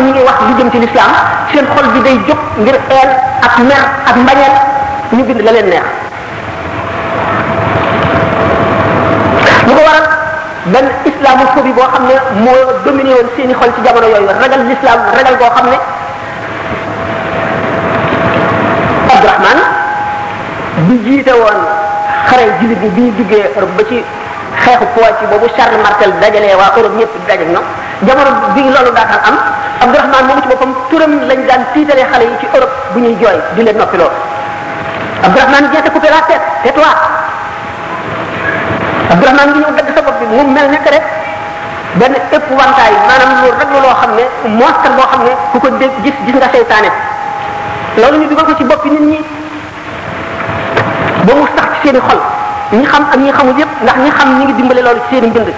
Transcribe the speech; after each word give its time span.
ne 0.00 0.06
ñu 0.06 0.12
ngi 0.14 0.22
wax 0.24 0.38
lu 0.48 0.54
jëm 0.58 0.70
ci 0.70 0.78
lislaam 0.78 1.10
seen 1.52 1.66
xol 1.74 1.86
bi 1.92 2.00
day 2.04 2.16
jóg 2.26 2.38
ngir 2.58 2.74
eel 2.90 3.08
ak 3.42 3.58
mer 3.58 3.84
ak 4.06 4.16
mbañeel 4.16 4.52
ñu 5.12 5.22
bind 5.26 5.40
la 5.42 5.52
leen 5.52 5.68
neex 5.68 5.82
lu 9.66 9.72
ko 9.74 9.80
waral 9.86 10.06
benn 10.72 10.88
islamophobie 11.04 11.72
boo 11.74 11.86
xam 11.92 12.06
ne 12.06 12.14
moo 12.44 12.62
dominé 12.84 13.10
seeni 13.36 13.54
xol 13.54 13.70
ci 13.74 13.82
jamono 13.84 14.06
yooyu 14.06 14.28
ragal 14.42 14.64
lislaam 14.68 15.00
ragal 15.14 15.36
goo 15.36 15.50
xam 15.56 15.66
ne 15.70 15.78
Abdurahman 19.14 19.58
bi 20.86 20.98
jiite 21.04 21.30
woon 21.42 21.58
xare 22.28 22.44
jullit 22.60 22.80
bi 22.82 22.88
bi 22.90 23.02
ñu 23.02 23.12
duggee 23.16 23.50
ba 23.54 23.82
ci 23.88 24.04
xeexu 24.64 24.86
Poitiers 24.94 25.28
boobu 25.30 25.48
Charles 25.56 25.82
Martel 25.82 26.12
dajalee 26.20 26.54
waa 26.54 26.72
Europe 26.76 26.96
ñëpp 26.98 27.26
daje 27.26 27.44
na 27.46 27.60
jamono 28.06 28.30
bi 28.54 28.60
loolu 28.62 28.92
daataan 28.94 29.24
am 29.32 29.38
Abdourahman 29.80 30.22
moomu 30.26 30.40
ci 30.42 30.48
boppam 30.50 30.70
turam 30.90 31.10
lañ 31.30 31.40
daan 31.46 31.62
tiitalee 31.72 32.06
xale 32.10 32.24
yi 32.26 32.36
ci 32.42 32.46
Europe 32.54 32.72
bu 32.92 32.98
ñuy 33.00 33.14
jooy 33.22 33.38
di 33.54 33.62
leen 33.62 33.76
noppiloo 33.78 34.10
Abdourahman 35.22 35.70
Dieng 35.70 35.86
coupé 35.94 36.08
la 36.10 36.20
tête 36.26 36.42
c'est 36.66 36.72
toi 36.74 36.90
Abdourahman 39.12 39.48
ngi 39.54 39.58
ñëw 39.60 39.74
dagg 39.78 39.88
sa 39.94 40.02
bopp 40.02 40.18
bi 40.18 40.26
mu 40.26 40.42
mel 40.50 40.66
nekk 40.70 40.86
rek 40.90 41.04
benn 41.94 42.14
ëpp 42.18 42.48
wantaay 42.58 42.94
maanaam 43.06 43.30
loolu 43.38 43.54
rek 43.60 43.70
la 43.70 43.78
loo 43.80 43.94
xam 44.02 44.10
ne 44.18 44.26
monstre 44.58 44.90
boo 44.98 45.06
xam 45.06 45.22
ne 45.24 45.32
ku 45.54 45.58
ko 45.62 45.68
dégg 45.78 45.94
gis 46.02 46.16
gis 46.26 46.34
nga 46.34 46.50
seytaane 46.50 46.90
loolu 47.98 48.16
ñu 48.18 48.26
dugal 48.28 48.46
ko 48.46 48.54
ci 48.58 48.64
boppi 48.64 48.90
nit 48.90 49.00
ñi 49.06 49.18
ba 51.22 51.32
mu 51.38 51.46
sax 51.54 51.66
ci 51.70 51.78
seeni 51.88 52.00
xol 52.02 52.18
ñi 52.74 52.84
xam 52.84 53.04
ak 53.14 53.18
ñi 53.20 53.30
xamul 53.30 53.58
yëpp 53.60 53.72
ndax 53.82 53.96
ñi 53.98 54.10
xam 54.10 54.28
ñi 54.38 54.44
ngi 54.44 54.54
dimbale 54.58 54.82
loolu 54.82 55.00
ci 55.06 55.14
seeni 55.14 55.28
mbind 55.30 55.48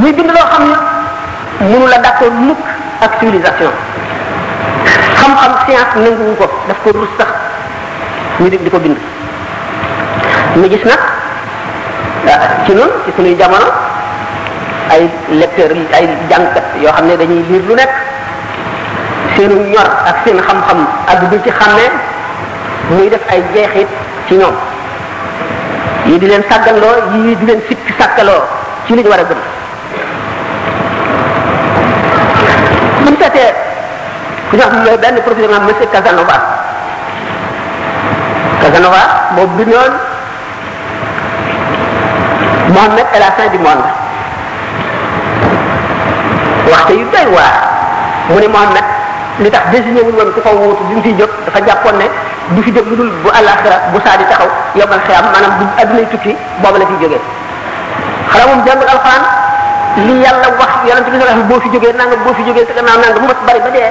ñuy 0.00 0.12
bind 0.16 0.32
xam 0.32 0.87
mënu 1.60 1.86
la 1.90 1.98
d'accord 1.98 2.30
mukk 2.32 2.62
ak 3.02 3.18
civilisation 3.18 3.72
xam-xam 5.18 5.52
science 5.64 5.96
nanguwu 6.04 6.34
ko 6.38 6.46
daf 6.68 6.78
ko 6.84 6.92
rus 6.94 7.10
sax 7.18 7.28
ñu 8.38 8.46
di 8.50 8.70
ko 8.70 8.78
bind 8.78 8.98
mu 10.56 10.68
gis 10.70 10.84
nag 10.86 11.02
ah, 12.30 12.62
ci 12.66 12.72
noonu 12.74 12.94
ci 13.04 13.10
suñuy 13.16 13.34
jamono 13.36 13.66
ay 14.90 15.10
lecteur 15.34 15.74
ay 15.98 16.06
jàngkat 16.30 16.64
yoo 16.82 16.92
xam 16.92 17.06
ne 17.06 17.16
dañuy 17.16 17.42
liir 17.50 17.62
lu 17.66 17.74
nekk 17.74 17.90
seenu 19.36 19.56
ñor 19.74 19.88
ak 20.06 20.16
seen 20.24 20.38
xam-xam 20.38 20.86
ak 21.10 21.18
duñ 21.20 21.42
ci 21.42 21.50
xàmmee 21.50 21.90
muy 22.90 23.10
def 23.10 23.24
ay 23.30 23.42
jeexit 23.52 23.88
ci 24.28 24.34
ñoom 24.34 24.54
yi 26.06 26.18
di 26.18 26.26
leen 26.26 26.42
sàggaloo 26.48 27.02
yi 27.12 27.34
di 27.36 27.46
leen 27.46 27.60
sikki 27.68 27.92
sàkkaloo 27.98 28.42
ci 28.86 28.94
li 28.94 29.02
war 29.02 29.18
a 29.18 29.24
gëm 29.24 29.37
ku 34.48 34.56
ñu 34.56 34.62
wax 34.64 34.72
mooy 34.88 34.96
benn 34.98 35.16
professeur 35.20 35.50
maam 35.52 35.64
monsieur 35.68 35.86
Casanova 35.92 36.36
Casanova 38.62 39.02
moo 39.36 39.44
bindoon 39.60 39.92
Mohamed 42.72 43.06
et 43.14 43.18
la 43.20 43.30
fin 43.36 43.48
du 43.52 43.58
monde 43.60 43.84
waxte 46.72 46.90
yu 46.96 47.04
doy 47.12 47.26
waar 47.36 47.52
mu 48.32 48.40
ne 48.40 48.48
Mohamed 48.48 48.86
li 49.44 49.50
tax 49.52 49.64
désigné 49.70 50.00
wul 50.00 50.14
woon 50.16 50.32
ku 50.32 50.40
ko 50.40 50.50
wuutu 50.56 50.80
bi 50.88 50.94
mu 50.96 51.02
fiy 51.04 51.14
jóg 51.20 51.28
dafa 51.44 51.60
jàppoon 51.66 51.98
ne 52.00 52.08
du 52.56 52.62
fi 52.64 52.72
jóg 52.72 52.86
dul 52.96 53.10
bu 53.22 53.28
alaxira 53.28 53.76
bu 53.92 54.00
saa 54.00 54.16
di 54.16 54.24
taxaw 54.32 54.48
yombal 54.74 55.00
xiyam 55.04 55.26
maanaam 55.32 55.58
bu 55.60 55.64
adduna 55.80 56.08
tukki 56.08 56.32
boobu 56.64 56.78
la 56.80 56.86
fi 56.88 56.94
jógee 57.04 57.20
xanaa 58.32 58.46
moom 58.48 58.64
jàngal 58.64 58.88
alxuraan 58.96 59.22
li 60.08 60.14
yàlla 60.24 60.48
wax 60.60 60.72
yàlla 60.88 61.04
ci 61.04 61.10
gis 61.12 61.20
nga 61.20 61.36
boo 61.50 61.60
fi 61.60 61.68
jógee 61.72 61.92
nangam 62.00 62.22
boo 62.24 62.32
fi 62.34 62.42
jógee 62.48 62.64
sa 62.66 62.72
gannaaw 62.76 62.96
nangam 63.02 63.22
mu 63.22 63.34
bari 63.46 63.60
ba 63.60 63.68
dee 63.76 63.90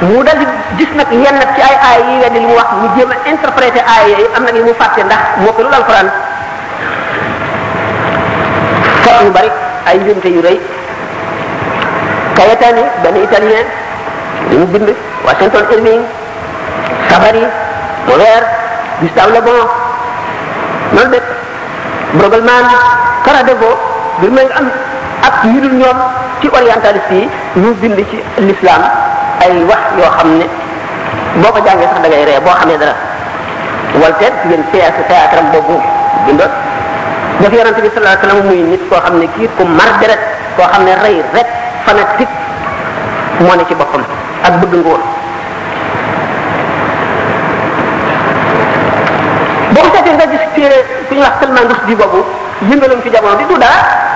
mu 0.00 0.24
dal 0.24 0.36
di 0.40 0.46
gis 0.80 0.88
nag 0.96 1.12
ci 1.52 1.60
ay 1.60 1.76
aaya 1.76 2.00
yi 2.08 2.14
weddi 2.24 2.38
li 2.40 2.46
mu 2.46 2.54
wax 2.56 2.68
mu 2.80 2.88
jéem 2.96 3.10
a 3.12 3.16
interpréter 3.28 3.84
aaya 3.84 4.16
am 4.34 4.44
na 4.44 4.50
ni 4.52 4.60
mu 4.64 4.72
fàtte 4.72 5.04
ndax 5.04 5.20
mokkalul 5.44 5.74
alquran 5.76 6.08
for 9.04 9.16
yu 9.24 9.28
bari 9.30 9.50
ay 9.86 9.96
njumte 10.00 10.28
yu 10.28 10.40
rëy 10.42 10.58
Cayetani 12.36 12.82
benn 13.04 13.16
italien 13.20 13.66
li 14.50 14.56
mu 14.56 14.64
bind 14.72 14.88
Washington 15.26 15.64
Irving 15.68 16.02
Savary 17.10 17.44
Molière 18.08 18.46
Gustave 19.02 19.30
Le 19.36 19.40
Bon 19.44 19.60
Malbec 20.96 21.20
Brueggelmann 22.16 22.64
Caradevo 23.24 23.70
bir 24.22 24.30
ma 24.32 24.40
nga 24.48 24.54
am 24.56 24.66
ak 25.22 25.44
yu 25.44 25.60
dul 25.60 25.76
ñoom 25.76 25.98
ci 26.40 26.48
orientaliste 26.48 27.12
yi 27.20 27.28
ñu 27.60 27.74
bind 27.76 27.98
ci 28.08 28.16
l'islam 28.48 28.82
ay 29.40 29.52
wax 29.70 29.82
yo 29.98 30.06
xamne 30.20 30.46
boko 31.42 31.60
boo 31.60 31.72
sax 31.80 31.92
da 32.04 32.08
ngay 32.08 32.24
ree 32.28 32.40
boo 32.44 32.54
xamee 32.60 32.76
dara 32.78 32.94
walteer 34.00 34.32
ci 34.44 34.48
yeen 34.52 34.62
théâtre 34.72 35.00
théâtre 35.08 35.40
bobu 35.52 35.76
bindo 36.28 36.44
bindoon 36.44 36.48
daf 37.40 37.52
yonent 37.56 37.80
bi 37.80 37.88
sallallahu 37.88 38.18
alayhi 38.18 38.26
wasallam 38.26 38.46
muy 38.46 38.60
nit 38.72 38.80
ko 38.90 38.96
xam 39.04 39.14
ki 39.24 39.28
kii 39.36 39.48
ku 39.56 39.64
mar 39.64 39.90
deret 40.00 40.20
koo 40.56 40.66
xam 40.72 40.82
ne 40.84 40.94
rey 41.04 41.22
rek 41.32 41.46
fanatique 41.86 42.34
mo 43.40 43.52
ne 43.56 43.64
ci 43.68 43.74
bopam 43.80 44.04
ak 44.44 44.52
bëgg 44.60 44.72
nguur 44.84 45.00
boo 49.74 49.82
ko 49.82 49.88
seetee 49.96 50.14
nga 50.20 50.26
gis 50.32 50.44
ci 50.54 50.60
ku 51.08 51.14
ñu 51.16 51.20
wax 51.24 51.34
Salman 51.40 51.64
di 51.88 51.94
bobu 51.96 52.20
yëngalam 52.68 53.02
ci 53.02 53.08
jamono 53.10 53.36
di 53.40 53.44
du 53.48 53.56
dara 53.56 54.09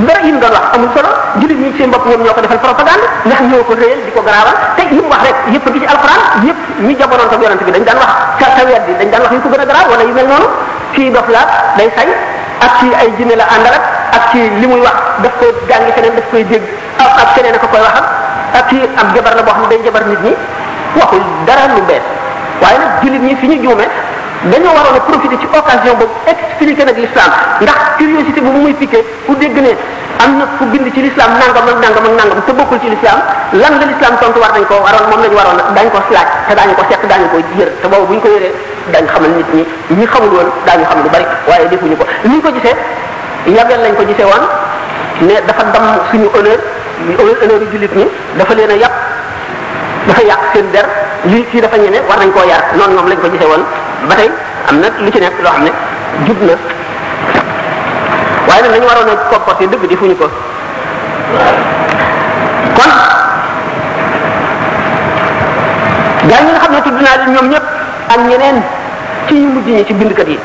dara 0.00 0.20
yi 0.24 0.32
mu 0.32 0.40
doon 0.40 0.52
wax 0.56 0.64
amul 0.74 0.88
solo 0.96 1.08
jullit 1.42 1.58
ñi 1.60 1.70
seen 1.78 1.90
bopp 1.92 2.06
ñoom 2.08 2.24
ñoo 2.24 2.32
ko 2.34 2.40
defal 2.40 2.58
propagande 2.64 3.04
ndax 3.28 3.40
ñoo 3.50 3.62
ko 3.68 3.72
réyal 3.76 4.00
di 4.04 4.10
ko 4.16 4.20
garaawal 4.24 4.56
te 4.76 4.82
yi 4.88 5.00
mu 5.04 5.08
wax 5.12 5.20
rek 5.28 5.36
yëpp 5.52 5.66
a 5.68 5.70
gi 5.72 5.80
ci 5.80 5.86
alxuraan 5.92 6.20
yëpp 6.46 6.58
ñi 6.86 6.94
jamonoon 6.96 7.28
ko 7.28 7.34
yonante 7.44 7.64
bi 7.68 7.72
dañ 7.76 7.84
daan 7.84 7.98
wax 8.00 8.10
sa 8.40 8.46
sa 8.56 8.62
weer 8.64 8.80
bi 8.88 8.92
dañ 8.98 9.08
daan 9.12 9.22
wax 9.26 9.32
yu 9.36 9.40
gën 9.52 9.60
a 9.60 9.66
garaaw 9.68 9.88
wala 9.92 10.02
yu 10.08 10.14
mel 10.16 10.26
noonu 10.32 10.48
kii 10.96 11.10
dof 11.12 11.28
la 11.28 11.42
day 11.76 11.88
sañ 11.96 12.08
ak 12.64 12.70
ci 12.80 12.86
ay 12.96 13.08
jinne 13.18 13.34
la 13.36 13.44
àndal 13.52 13.76
ak 14.16 14.22
ci 14.32 14.38
li 14.60 14.66
muy 14.66 14.80
wax 14.80 14.96
daf 15.22 15.32
koy 15.38 15.52
jàngi 15.68 15.92
feneen 15.92 16.14
daf 16.16 16.26
koy 16.32 16.44
dégg 16.48 16.64
ak 16.98 17.08
ak 17.22 17.28
feneen 17.36 17.56
ko 17.60 17.66
koy 17.68 17.80
waxal 17.84 18.06
ak 18.56 18.64
ci 18.68 18.80
am 18.96 19.06
jabar 19.12 19.36
la 19.36 19.42
boo 19.42 19.52
xam 19.52 19.68
ne 19.68 19.68
day 19.76 19.80
jabar 19.84 20.02
nit 20.08 20.20
ñi 20.24 20.32
waxul 20.96 21.20
dara 21.44 21.68
lu 21.76 21.82
bees 21.84 22.04
waaye 22.62 22.78
nag 22.80 22.90
jullit 23.02 23.20
ñi 23.28 23.34
fi 23.36 23.46
ñu 23.52 23.56
juume 23.64 23.86
dañoo 24.50 24.74
waroon 24.74 24.96
a 24.96 25.00
profiter 25.06 25.38
ci 25.38 25.46
occasion 25.54 25.94
boobu 25.98 26.10
expliquer 26.26 26.82
nag 26.84 26.98
l'islam 26.98 27.30
ndax 27.62 27.78
curiosité 27.98 28.40
bu 28.42 28.50
muy 28.50 28.74
piqué 28.74 28.98
ku 29.26 29.36
dégg 29.38 29.54
ne 29.54 29.70
am 30.18 30.30
na 30.42 30.46
ku 30.58 30.64
bind 30.66 30.82
ci 30.92 30.98
l'islam 31.00 31.38
nangam 31.38 31.62
ak 31.70 31.78
nangam 31.78 32.02
ak 32.10 32.14
nangam 32.18 32.38
te 32.42 32.50
bokkul 32.50 32.78
ci 32.82 32.90
l'islam 32.90 33.22
lan 33.54 33.78
la 33.78 33.86
l'islam 33.86 34.18
tontu 34.18 34.40
war 34.42 34.50
nañ 34.50 34.66
ko 34.66 34.82
waroon 34.82 35.06
moom 35.10 35.22
lañu 35.22 35.36
waroon 35.38 35.60
a 35.62 35.70
daañu 35.74 35.90
ko 35.94 36.02
laaj 36.10 36.26
te 36.48 36.54
daañu 36.58 36.74
ko 36.74 36.82
seet 36.90 37.06
daañu 38.90 39.30
nit 39.38 39.50
ñi 39.54 39.64
ñi 39.94 40.06
xamul 40.10 40.30
woon 40.34 40.48
daañu 40.66 40.84
xam 40.90 40.98
lu 41.04 41.08
bari 41.14 41.26
waaye 41.46 41.68
defuñu 41.70 41.94
ko 41.96 42.04
ni 42.24 42.34
ñu 42.34 42.42
ko 42.42 42.50
gisee 42.50 42.74
yàggal 43.46 43.78
lañ 43.78 43.94
ko 43.94 44.02
gisee 44.02 44.26
woon 44.26 44.42
ne 45.22 45.34
dafa 45.46 45.62
dam 45.70 45.86
suñu 46.10 46.26
honneur 46.34 46.58
honneur 47.42 47.60
yu 47.62 47.68
jullit 47.70 47.94
ñi 47.94 48.06
dafa 48.34 48.54
leen 48.58 48.70
a 48.74 48.76
yàq 48.82 48.92
dafa 50.08 50.22
yàq 50.26 50.40
seen 50.52 50.66
der 50.72 50.86
lii 51.30 51.44
kii 51.52 51.60
dafa 51.60 51.76
ñeme 51.78 52.00
war 52.10 52.18
nañ 52.18 52.32
koo 52.34 52.42
yar 52.42 52.58
noonu 52.74 52.94
moom 52.96 53.06
lañ 53.06 53.20
ko 53.22 53.30
gisee 53.30 53.46
woon 53.46 53.62
ba 54.08 54.14
am 54.70 54.76
na 54.80 54.88
lu 54.98 55.10
ci 55.10 55.18
nekk 55.18 55.38
loo 55.42 55.52
xam 55.52 55.62
ne 55.62 55.72
jub 56.26 56.38
na 56.42 56.54
waaye 58.48 58.62
nag 58.62 58.70
nañu 58.72 58.86
waroon 58.86 59.08
a 59.14 59.16
comporté 59.30 59.66
dëgg 59.66 59.84
di 59.86 59.96
fuñu 59.96 60.16
ko 60.16 60.26
kon 62.74 62.92
gaa 66.28 66.40
ñi 66.42 66.50
nga 66.50 66.60
xam 66.62 66.72
ne 66.72 66.80
tudd 66.82 66.98
naa 67.00 67.16
leen 67.18 67.30
ñoom 67.32 67.48
ñëpp 67.50 67.66
ak 68.12 68.18
ñeneen 68.28 68.62
ci 69.28 69.34
ñu 69.34 69.48
mujj 69.52 69.66
ñi 69.70 69.84
ci 69.86 69.94
bindkat 69.94 70.28
yi 70.28 70.38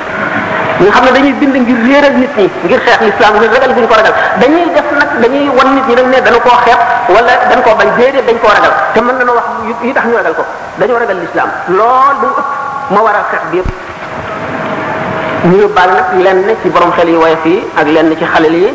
nga 0.80 0.92
xam 0.92 1.04
ne 1.06 1.12
dañuy 1.12 1.34
bind 1.34 1.56
ngir 1.56 1.78
réeral 1.86 2.14
nit 2.16 2.36
ñi 2.38 2.50
ngir 2.66 2.80
xeex 2.84 3.00
l'islam 3.02 3.36
ngir 3.38 3.52
ragal 3.52 3.74
bu 3.74 3.82
ñu 3.82 3.88
ko 3.88 3.96
ragal 3.96 4.14
dañuy 4.40 4.66
def 4.74 4.90
nag 5.00 5.10
dañuy 5.22 5.50
wan 5.50 5.74
nit 5.76 5.86
ñi 5.88 5.96
dañ 5.96 6.06
ne 6.10 6.22
dañu 6.22 6.40
koo 6.42 6.58
xeex 6.66 6.78
wala 7.10 7.34
dañ 7.50 7.62
koo 7.64 7.76
bañ 7.76 7.90
déedéet 7.98 8.26
dañ 8.26 8.38
koo 8.40 8.50
ragal 8.52 8.74
te 8.94 9.00
mën 9.02 9.16
nañu 9.18 9.34
wax 9.34 9.46
yi 9.82 9.94
tax 9.94 10.06
ñu 10.06 10.16
ragal 10.18 10.36
ko 10.36 10.46
dañoo 10.78 11.00
ragal 11.00 11.18
l'islam 11.22 11.50
lool 11.70 12.14
dañu 12.22 12.36
ëpp 12.38 12.57
ma 12.94 13.00
war 13.04 13.16
xeex 13.32 13.44
bi 13.52 13.58
yëpp 13.60 13.70
ñu 15.50 15.56
yóbbaale 15.62 15.94
nag 15.94 16.20
lenn 16.24 16.56
ci 16.62 16.70
borom 16.70 16.92
xel 16.92 17.10
yu 17.10 17.20
woyof 17.20 17.46
yi 17.46 17.60
ak 17.76 17.88
lenn 17.96 18.10
ci 18.18 18.26
xalel 18.34 18.56
yi 18.56 18.72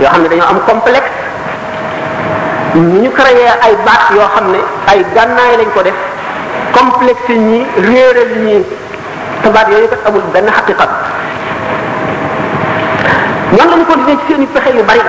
yoo 0.00 0.08
xam 0.10 0.22
ne 0.22 0.28
dañoo 0.28 0.48
am 0.52 0.60
complexe 0.66 1.10
ñu 2.74 3.10
créé 3.12 3.46
ay 3.66 3.74
baat 3.86 4.02
yoo 4.16 4.28
xam 4.34 4.46
ne 4.52 4.58
ay 4.86 5.04
gànnaay 5.14 5.56
lañ 5.58 5.68
ko 5.74 5.82
def 5.82 5.94
complexe 6.76 7.32
ñi 7.48 7.60
réeral 7.88 8.32
ñi 8.44 8.64
te 9.42 9.48
baat 9.50 9.66
yooyu 9.70 9.86
def 9.90 10.00
amul 10.06 10.22
benn 10.32 10.46
xaqiqa 10.56 10.86
ñoom 13.52 13.68
lañu 13.70 13.84
continuer 13.84 14.18
ci 14.26 14.32
seen 14.32 14.42
i 14.42 14.46
pexe 14.46 14.70
yu 14.76 14.82
bari 14.82 15.02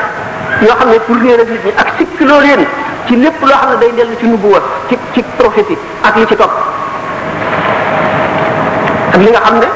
yoo 0.67 0.75
xam 0.79 0.89
ne 0.89 0.97
pour 1.05 1.15
réeral 1.23 1.47
nit 1.49 1.61
ñi 1.65 1.71
ak 1.77 1.87
sikkloo 1.97 2.39
leen 2.41 2.65
ci 3.07 3.15
lépp 3.15 3.41
loo 3.41 3.57
xam 3.59 3.69
ne 3.71 3.77
day 3.79 3.91
dellu 3.97 4.15
ci 4.19 4.25
nubuwa 4.27 4.59
ci 4.89 4.97
ci 5.13 5.23
prophétie 5.37 5.77
ak 6.03 6.15
li 6.17 6.25
ci 6.27 6.35
topp 6.35 6.51
ak 9.13 9.21
li 9.21 9.29
nga 9.29 9.45
xam 9.45 9.57
ne 9.61 9.67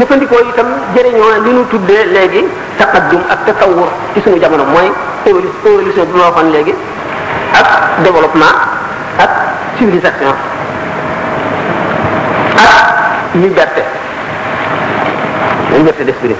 jëfandikoo 0.00 0.40
itam 0.50 0.68
jëriñoo 0.96 1.44
lu 1.44 1.50
ñu 1.56 1.62
tuddee 1.68 2.04
léegi 2.16 2.46
taqaddum 2.80 3.20
ak 3.28 3.44
tatawur 3.44 3.88
ci 4.16 4.22
suñu 4.24 4.40
jamono 4.40 4.64
mooy 4.72 4.88
évolution 5.28 6.06
bi 6.08 6.16
ma 6.18 6.28
waxoon 6.32 6.48
léegi 6.50 6.72
ak 7.52 7.66
développement 8.04 8.56
ak 9.20 9.30
civilisation 9.76 10.32
ak 12.56 12.74
liberté 13.36 13.82
liberté 15.76 16.02
d'esprit 16.08 16.38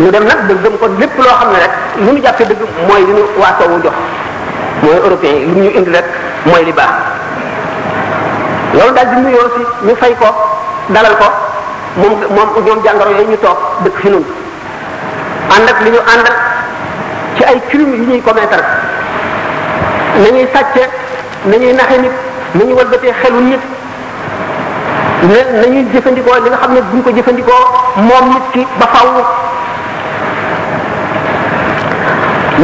ñu 0.00 0.08
dem 0.10 0.24
nag 0.24 0.40
ba 0.48 0.52
gëm 0.64 0.78
kon 0.80 0.92
lépp 0.98 1.12
loo 1.20 1.36
xam 1.44 1.50
ne 1.52 1.58
rek 1.60 1.72
lu 2.06 2.10
ñu 2.16 2.22
jàppee 2.24 2.46
dëgg 2.48 2.64
mooy 2.88 3.04
li 3.04 3.12
ñu 3.12 3.22
waa 3.36 3.52
soowu 3.60 3.82
jox 3.84 3.96
mooy 4.82 4.96
européen 4.96 5.36
yi 5.44 5.44
lu 5.52 5.60
ñu 5.60 5.70
indi 5.76 5.90
rek 5.92 6.08
mooy 6.48 6.64
li 6.64 6.72
baax 6.72 7.20
loolu 8.74 8.90
daal 8.96 9.06
bi 9.14 9.20
nuyoo 9.22 9.46
si 9.56 9.60
ñu 9.86 9.94
fay 9.96 10.12
ko 10.20 10.26
dalal 10.90 11.12
ko 11.16 11.26
moom 12.00 12.12
moom 12.34 12.48
ñoom 12.64 12.78
jàngoro 12.84 13.10
yooyu 13.10 13.28
ñu 13.30 13.36
toog 13.38 13.58
dëkk 13.84 13.96
fi 14.00 14.08
nun 14.10 14.24
ànd 15.54 15.68
ak 15.68 15.80
li 15.82 15.90
ñu 15.90 15.98
ànd 16.12 16.26
ci 17.36 17.44
ay 17.44 17.60
crimes 17.68 17.98
yu 17.98 18.04
ñuy 18.04 18.20
commettre 18.22 18.62
nañuy 20.22 20.48
sàcce 20.54 20.82
nañuy 21.46 21.72
naxe 21.72 21.98
nit 22.00 22.12
nañuy 22.54 22.74
walbatee 22.74 23.12
xelu 23.22 23.40
nit 23.40 23.60
ne 25.22 25.36
nañuy 25.60 25.84
jëfandikoo 25.92 26.40
li 26.44 26.50
nga 26.50 26.58
xam 26.62 26.72
ne 26.74 26.80
buñ 26.82 27.02
ko 27.02 27.10
jëfandikoo 27.10 27.64
moom 27.96 28.24
nit 28.32 28.44
ki 28.52 28.66
ba 28.78 28.86
faw 28.92 29.08
mu 29.12 29.20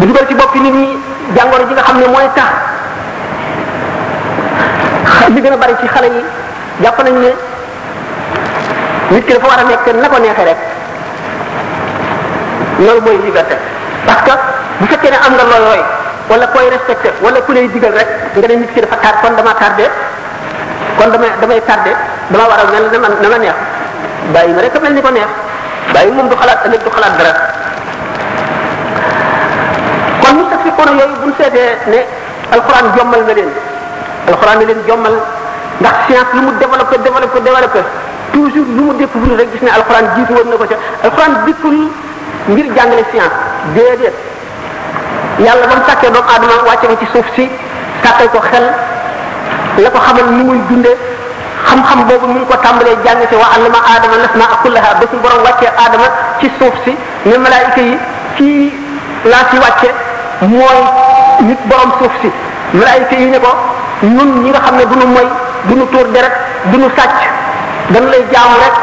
dugal 0.07 0.27
ci 0.29 0.35
boppi 0.35 0.61
nit 0.61 0.75
ñi 0.75 0.89
jàngoro 1.37 1.65
ji 1.69 1.73
nga 1.75 1.83
xam 1.85 1.99
ne 2.01 2.07
mooy 2.09 2.29
tax 2.35 2.68
li 5.35 5.41
gën 5.43 5.53
a 5.53 5.57
bari 5.57 5.75
ci 5.81 5.87
xale 5.87 6.07
yi 6.07 6.23
jàpp 6.83 7.03
nañ 7.05 7.13
ne 7.21 7.31
nit 9.11 9.25
ki 9.27 9.33
dafa 9.33 9.47
war 9.47 9.59
a 9.59 9.63
nekk 9.65 9.87
na 10.03 10.09
ko 10.09 10.19
neexee 10.19 10.45
rek 10.45 10.57
loolu 12.79 13.01
mooy 13.01 13.17
liberté 13.25 13.57
parce 14.07 14.23
que 14.25 14.33
bu 14.79 14.85
fekkee 14.87 15.11
ne 15.11 15.17
am 15.27 15.33
nga 15.35 15.43
looyooy 15.45 15.83
wala 16.29 16.47
koy 16.49 16.69
respecté 16.71 17.13
wala 17.23 17.41
ku 17.41 17.53
lay 17.53 17.69
digal 17.69 17.93
rek 17.93 18.09
nga 18.37 18.47
ne 18.49 18.55
nit 18.57 18.73
ki 18.75 18.81
dafa 18.81 18.97
tar 18.97 19.15
kon 19.23 19.35
dama 19.37 19.53
tardé 19.61 19.89
kon 20.97 21.09
damay 21.13 21.31
damay 21.41 21.61
tardé 21.63 21.93
dama 22.29 22.45
war 22.51 22.61
a 22.61 22.65
mel 22.73 22.89
na 23.01 23.29
ma 23.29 23.39
neex 23.39 23.55
bàyyi 24.33 24.53
ma 24.55 24.61
rek 24.61 24.81
mel 24.83 24.93
ni 24.93 25.01
ko 25.03 25.09
neex 25.11 25.29
bàyyi 25.95 26.13
moom 26.13 26.29
du 26.29 26.37
xalaat 26.37 26.65
ëllëg 26.67 26.83
du 26.85 26.91
xalaat 26.91 27.13
dara 27.19 27.33
kon 30.25 30.35
mustafiqoona 30.41 30.91
yooyu 31.01 31.17
buñ 31.23 31.33
seetee 31.41 31.79
ne 31.93 32.01
alxuraan 32.53 32.87
jommal 32.97 33.23
na 33.27 33.33
leen 33.35 33.51
alxuraan 34.29 34.61
leen 34.69 34.81
jommal 34.89 35.17
ndax 35.81 35.97
science 36.07 36.31
lu 36.37 36.41
mu 36.47 36.53
développé 36.61 36.97
développé 37.07 37.39
développé 37.47 37.81
toujours 38.33 38.69
lu 38.77 38.83
mu 38.87 38.95
découvrir 39.01 39.37
rek 39.39 39.49
gis 39.57 39.63
ne 39.65 39.71
alxuraan 39.79 40.07
jiitu 40.15 40.33
woon 40.37 40.49
na 40.53 40.57
ko 40.61 40.65
ca 40.73 40.77
alxuraan 41.05 41.33
dikkul 41.47 41.79
ngir 42.53 42.67
jàngale 42.77 43.03
science 43.11 43.37
déedéet 43.75 44.17
yàlla 45.47 45.67
ba 45.71 45.75
mu 45.81 45.85
sàkkee 45.91 46.11
doomu 46.15 46.29
aadama 46.33 46.55
wàcce 46.69 46.87
ko 46.93 46.97
ci 47.03 47.07
suuf 47.15 47.29
si 47.37 47.45
sàkkal 48.05 48.29
ko 48.35 48.41
xel 48.51 48.67
la 49.85 49.89
ko 49.93 49.99
xamal 50.07 50.27
ni 50.37 50.43
muy 50.49 50.59
dundee 50.69 50.97
xam-xam 51.69 52.01
boobu 52.09 52.27
mu 52.33 52.39
ngi 52.41 52.47
ko 52.51 52.57
tàmbalee 52.65 52.97
jàng 53.05 53.23
ci 53.31 53.35
waa 53.43 53.51
allama 53.57 53.79
aadama 53.91 54.17
lasmaa 54.25 54.59
kullaha 54.63 54.91
ba 55.01 55.05
suñu 55.11 55.23
borom 55.25 55.43
wàccee 55.49 55.71
aadama 55.85 56.07
ci 56.41 56.49
suuf 56.59 56.77
si 56.85 56.93
ne 57.29 57.35
malaayika 57.45 57.81
yi 57.89 57.97
kii 58.39 58.73
laa 59.31 59.45
si 59.51 59.57
wàcce 59.65 59.89
mooy 60.51 60.81
nit 61.49 61.61
borom 61.71 61.91
suuf 62.01 62.13
si 62.23 62.31
malaayika 62.81 63.15
yi 63.21 63.27
ne 63.35 63.39
ko 63.45 63.53
ñun 64.07 64.45
ñi 64.45 64.51
nga 64.51 64.61
xam 64.65 64.77
ne 64.77 64.85
du 64.85 64.95
ñu 64.97 65.07
moy 65.07 65.27
du 65.67 65.75
ñu 65.75 65.87
tuur 65.91 66.07
deret 66.15 66.31
du 66.71 66.79
ñu 66.79 66.89
sàcc 66.97 67.11
dañu 67.91 68.07
lay 68.11 68.25
jaamu 68.33 68.57
rek 68.63 68.75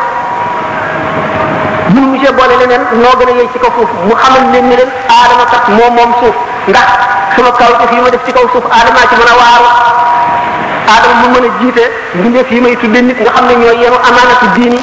ñun 1.93 2.05
monsieur 2.11 2.31
boole 2.37 2.55
leneen 2.59 2.81
noo 3.01 3.15
gën 3.19 3.29
a 3.29 3.33
yey 3.39 3.47
ci 3.53 3.59
kaw 3.59 3.71
suuf 3.77 3.89
mu 4.07 4.13
xamal 4.15 4.43
leen 4.51 4.67
ni 4.69 4.75
leen 4.75 4.89
aadama 5.09 5.45
kat 5.51 5.65
moom 5.77 5.93
moom 5.95 6.11
suuf 6.19 6.35
ndax 6.67 6.89
sama 7.37 7.51
kaw 7.59 7.87
fi 7.89 7.95
ma 8.03 8.09
def 8.09 8.23
ci 8.25 8.31
kaw 8.33 8.43
suuf 8.51 8.65
aadamaa 8.75 9.05
ci 9.09 9.15
mën 9.19 9.29
a 9.31 9.35
waaru 9.39 11.09
mu 11.21 11.27
mën 11.33 11.45
a 11.47 11.51
jiite 11.61 11.85
mbindeef 12.15 12.51
yi 12.51 12.59
may 12.61 12.75
tudde 12.75 12.99
nit 13.07 13.17
nga 13.21 13.31
xam 13.35 13.45
ne 13.47 13.53
ñooy 13.61 13.77
yenu 13.81 13.95
amaanatu 14.07 14.47
diini 14.55 14.81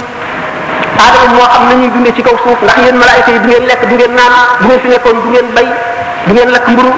aadama 1.02 1.26
moo 1.36 1.46
xam 1.52 1.76
ñuy 1.80 1.90
dunde 1.92 2.10
ci 2.16 2.22
kaw 2.26 2.36
suuf 2.44 2.56
ndax 2.64 2.78
yéen 2.84 2.96
malaayika 2.96 3.30
yi 3.34 3.38
du 3.42 3.48
ngeen 3.50 3.64
lekk 3.70 3.82
du 3.86 3.94
ngeen 3.96 4.12
naan 4.16 4.32
du 4.60 4.64
ngeen 4.66 4.80
fi 4.80 4.88
nekkoon 4.88 5.16
du 5.24 5.28
ngeen 5.28 5.48
bay 5.54 5.68
du 6.26 6.32
ngeen 6.32 6.50
lakk 6.54 6.66
mburu 6.72 6.90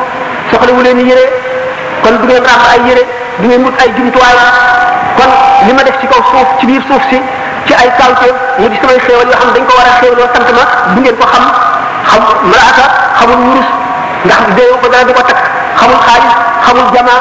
soxla 0.50 0.72
wu 0.76 0.82
leen 0.86 0.98
yére 1.08 1.25
kon 2.02 2.14
du 2.20 2.26
ngeen 2.28 2.44
ràmb 2.44 2.66
ay 2.76 2.81
yére 2.88 3.02
di 3.40 3.46
ngeen 3.48 3.62
wut 3.66 3.75
ay 3.82 3.88
jumtuwaay 3.98 4.36
kon 5.19 5.31
li 5.66 5.72
ma 5.75 5.82
def 5.82 5.96
ci 6.00 6.06
kaw 6.06 6.20
suuf 6.31 6.48
ci 6.60 6.66
biir 6.66 6.82
suuf 6.86 7.02
si 7.10 7.19
ci 7.66 7.72
ay 7.75 7.90
kawteef 7.98 8.34
mu 8.58 8.69
di 8.69 8.76
samay 8.81 8.98
xéewal 9.06 9.26
yoo 9.26 9.38
xam 9.38 9.50
dañ 9.54 9.64
ko 9.66 9.72
war 9.78 9.88
a 9.90 9.94
xéewloo 10.00 10.26
sant 10.34 10.48
ma 10.54 10.64
du 10.94 11.00
ngeen 11.02 11.16
ko 11.19 11.26
xam 11.26 11.44
xam 12.06 12.22
malaaka 12.50 12.84
xamul 13.19 13.40
wurus 13.46 13.69
ndax 14.25 14.40
déewu 14.56 14.76
ko 14.82 14.86
dara 14.88 15.04
di 15.04 15.12
ko 15.12 15.22
takk 15.28 15.40
xamul 15.81 15.98
xaalis 16.06 16.32
xamul 16.66 16.86
jamaa 16.94 17.20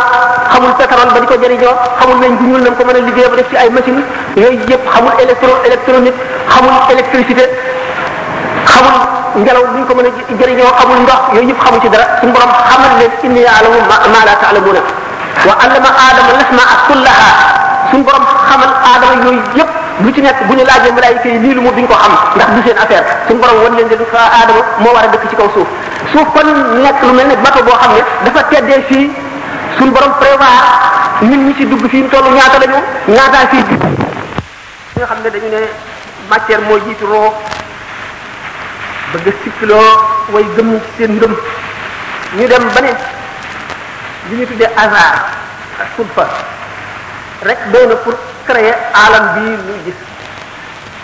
xamul 0.53 0.71
pétrole 0.77 1.11
ba 1.13 1.19
di 1.23 1.27
ko 1.31 1.35
jëriñoo 1.41 1.73
xamul 1.99 2.17
nañ 2.23 2.31
bu 2.37 2.43
ñuul 2.49 2.61
nañ 2.65 2.75
ko 2.77 2.83
mën 2.85 2.95
a 2.95 2.99
liggéey 3.07 3.29
ba 3.31 3.35
def 3.37 3.49
ci 3.49 3.55
ay 3.57 3.69
machine 3.69 4.01
yooyu 4.37 4.61
yëpp 4.69 4.83
xamul 4.93 5.13
électro 5.19 5.51
électronique 5.65 6.13
xamul 6.53 6.77
électricité 6.93 7.43
xamul 8.69 8.95
ngelaw 9.41 9.65
bu 9.71 9.75
ñu 9.81 9.85
ko 9.89 9.93
mën 9.97 10.05
a 10.07 10.09
jëriñoo 10.39 10.71
xamul 10.77 10.97
ndox 11.03 11.21
yooyu 11.33 11.47
yëpp 11.49 11.61
xamul 11.65 11.79
ci 11.83 11.89
dara 11.89 12.05
suñu 12.19 12.31
borom 12.35 12.51
xamal 12.69 12.91
leen 13.01 13.11
inni 13.25 13.41
yaalamu 13.47 13.81
ma 14.13 14.19
la 14.27 14.35
taalamuuna 14.37 14.83
wa 15.41 15.53
allama 15.59 15.89
aadama 15.89 16.31
lasmaa 16.39 16.75
kullaha 16.87 17.29
suñu 17.91 18.05
borom 18.07 18.25
xamal 18.49 18.69
aadama 18.89 19.15
yooyu 19.25 19.41
yëpp 19.59 19.71
lu 20.05 20.11
ci 20.15 20.21
nekk 20.25 20.39
bu 20.47 20.53
ñu 20.55 20.63
laajee 20.69 20.93
malaayika 20.97 21.27
yi 21.29 21.39
lii 21.43 21.53
lu 21.57 21.61
mu 21.67 21.71
duñ 21.75 21.87
ko 21.89 21.93
xam 22.01 22.13
ndax 22.35 22.49
du 22.55 22.61
seen 22.65 22.77
affaire 22.77 23.03
suñu 23.27 23.39
borom 23.41 23.57
wan 23.63 23.73
leen 23.75 23.87
ne 23.89 23.97
moo 24.79 24.93
war 24.93 25.03
a 25.03 25.07
dëkk 25.11 25.25
ci 25.29 25.35
kaw 25.35 25.49
suuf 25.55 25.67
suuf 26.13 26.27
kon 26.37 26.47
nekk 26.85 27.01
lu 27.01 27.13
mel 27.17 27.27
ne 27.27 27.35
bato 27.43 27.63
boo 27.67 27.77
xam 27.81 27.91
ne 27.97 27.99
dafa 28.25 28.43
teddee 28.49 28.81
fii 28.89 29.11
suñu 29.77 29.91
borom 29.91 30.13
prévoir 30.21 30.55
nit 31.21 31.37
ñi 31.47 31.53
ci 31.57 31.65
dugg 31.65 31.83
fii 31.89 32.01
mu 32.03 32.09
toll 32.09 32.27
ñaata 32.37 32.59
lañu 32.61 32.77
ñaataa 33.07 33.47
fii 33.51 33.63
di 33.67 33.75
nga 34.95 35.05
xam 35.09 35.19
ne 35.25 35.29
dañu 35.33 35.49
ne 35.49 35.59
matière 36.29 36.61
moo 36.61 36.77
jiitu 36.85 37.05
roo 37.11 37.33
bëgg 39.13 39.27
sikkiloo 39.43 39.89
way 40.33 40.45
gëm 40.55 40.79
seen 40.97 41.11
ndëm 41.19 41.35
ñu 42.37 42.47
dem 42.47 42.63
ba 42.73 42.81
ne 42.81 42.93
li 44.29 44.37
ñu 44.39 44.45
tuddee 44.47 44.69
hasard 44.75 45.19
ak 45.83 45.87
sulfa 45.97 46.25
rek 47.43 47.57
doy 47.75 47.87
pour 48.05 48.15
créer 48.47 48.75
alam 48.95 49.33
bii 49.35 49.51
ñuy 49.67 49.79
gis 49.85 49.99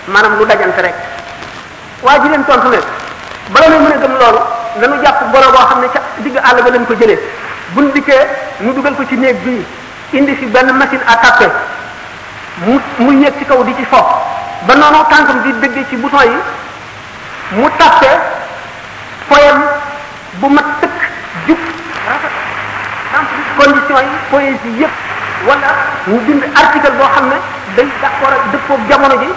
maanaam 0.07 0.39
lu 0.39 0.45
dajante 0.47 0.79
rek 0.81 0.95
waaye 2.03 2.19
ji 2.23 2.27
leen 2.29 2.43
tontu 2.45 2.69
ne 2.69 2.79
bala 3.51 3.67
muy 3.67 3.79
mën 3.79 3.91
a 3.91 3.97
gëm 3.99 4.11
loolu 4.13 4.39
nanu 4.79 5.03
jàpp 5.03 5.31
golo 5.31 5.51
boo 5.51 5.65
xam 5.67 5.79
ne 5.81 5.87
ca 5.91 5.99
digg 6.23 6.37
àll 6.37 6.61
ba 6.63 6.69
lañ 6.69 6.85
ko 6.85 6.93
jëlee 6.95 7.19
buñ 7.75 7.91
dikkee 7.93 8.27
mu 8.61 8.73
dugal 8.73 8.95
ko 8.95 9.03
ci 9.05 9.15
néeg 9.17 9.37
bii 9.43 9.65
indi 10.13 10.35
fi 10.35 10.45
benn 10.45 10.71
machine 10.77 11.01
à 11.07 11.17
taper 11.17 11.51
mu 12.65 12.79
mu 12.99 13.11
yéeg 13.17 13.33
ci 13.37 13.45
kaw 13.45 13.63
di 13.63 13.75
ci 13.75 13.83
fo 13.85 13.99
ba 14.65 14.75
noonu 14.75 15.03
tànkam 15.09 15.41
di 15.43 15.51
dëgg 15.59 15.87
ci 15.89 15.95
bouton 15.97 16.23
yi 16.23 16.39
mu 17.57 17.69
tappe 17.77 18.09
poème 19.27 19.63
bu 20.39 20.47
mat 20.47 20.65
tëkk 20.79 20.93
jub 21.47 21.57
condition 23.11 24.05
yi 24.05 24.17
poésie 24.29 24.71
yëpp 24.85 24.91
wala 25.47 25.69
mu 26.07 26.19
bind 26.27 26.43
article 26.55 26.91
boo 26.99 27.07
xam 27.15 27.25
ne 27.31 27.37
day 27.75 27.87
d'accord 28.03 28.31
ak 28.31 28.43
dëppoog 28.53 28.79
jamono 28.91 29.15
ji 29.23 29.29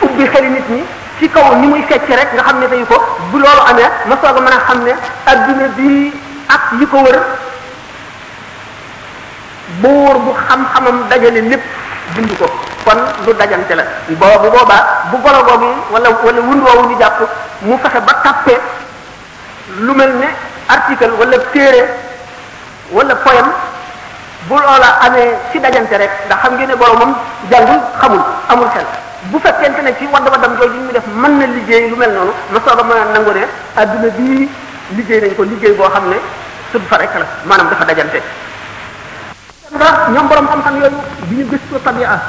ubbi 0.00 0.24
xeli 0.28 0.48
nit 0.50 0.66
ñi 0.68 0.82
ci 1.20 1.28
kaw 1.28 1.56
ni 1.60 1.66
muy 1.68 1.82
fecc 1.88 2.06
rek 2.08 2.32
nga 2.34 2.42
xam 2.44 2.58
ne 2.60 2.68
dañu 2.68 2.86
ko 2.86 2.96
bu 3.30 3.38
loolu 3.38 3.62
amee 3.70 3.88
ma 4.06 4.16
soog 4.20 4.36
a 4.36 4.40
mën 4.40 4.52
a 4.52 4.60
xam 4.66 4.82
ne 4.84 4.94
adduna 5.26 5.66
bi 5.78 6.12
ak 6.48 6.62
yi 6.80 6.86
ko 6.86 6.98
wër 7.00 7.18
boor 9.80 10.16
bu 10.18 10.30
xam-xamam 10.48 11.08
dajale 11.08 11.40
lépp 11.48 11.62
bind 12.14 12.30
ko 12.36 12.46
kon 12.84 13.00
lu 13.24 13.32
dajante 13.32 13.74
la 13.74 13.84
boobu 14.10 14.50
boobaa 14.50 15.08
bu 15.10 15.16
bologoo 15.18 15.58
bi 15.58 15.70
wala 15.90 16.08
wala 16.22 16.40
wundoowu 16.40 16.98
jàpp 16.98 17.18
mu 17.62 17.78
fexe 17.78 18.00
ba 18.04 18.20
tappe 18.22 18.60
lu 19.80 19.94
mel 19.94 20.12
ne 20.20 20.28
article 20.68 21.08
wala 21.18 21.38
téere 21.52 22.03
wala 22.92 23.14
poème 23.24 23.48
bu 24.46 24.58
loola 24.60 24.90
amee 25.08 25.32
ci 25.54 25.60
dajante 25.60 25.96
rek 25.96 26.10
ndax 26.28 26.36
xam 26.38 26.52
ngeen 26.56 26.68
ne 26.68 26.76
boromam 26.76 27.14
jàngul 27.50 27.80
xamul 28.00 28.20
amul 28.52 28.68
xel 28.76 28.84
bu 29.32 29.38
fekkente 29.40 29.80
ne 29.80 29.92
ci 29.96 30.04
wadd 30.12 30.28
waddam 30.28 30.52
jooju 30.60 30.80
ñu 30.86 30.92
def 30.92 31.04
mën 31.16 31.38
na 31.38 31.46
liggéey 31.46 31.88
lu 31.88 31.96
mel 31.96 32.12
noonu 32.12 32.32
ma 32.52 32.58
soog 32.60 32.78
a 32.78 32.82
mën 32.84 32.98
a 32.98 33.04
nangu 33.18 33.32
ne 33.32 33.46
adduna 33.76 34.08
bii 34.12 34.48
liggéey 34.96 35.20
nañ 35.22 35.32
ko 35.34 35.42
liggéey 35.44 35.72
boo 35.72 35.88
xam 35.88 36.08
ne 36.10 36.16
sut 36.72 36.82
fa 36.88 36.96
rek 36.98 37.14
la 37.14 37.26
maanaam 37.46 37.68
dafa 37.70 37.84
dajante 37.86 38.20
nga 39.72 39.86
ñoom 40.12 40.28
borom 40.28 40.46
xam-xam 40.46 40.76
yooyu 40.76 40.98
bi 41.28 41.34
ñu 41.36 41.44
gëstoo 41.48 41.78
tabia 41.82 42.20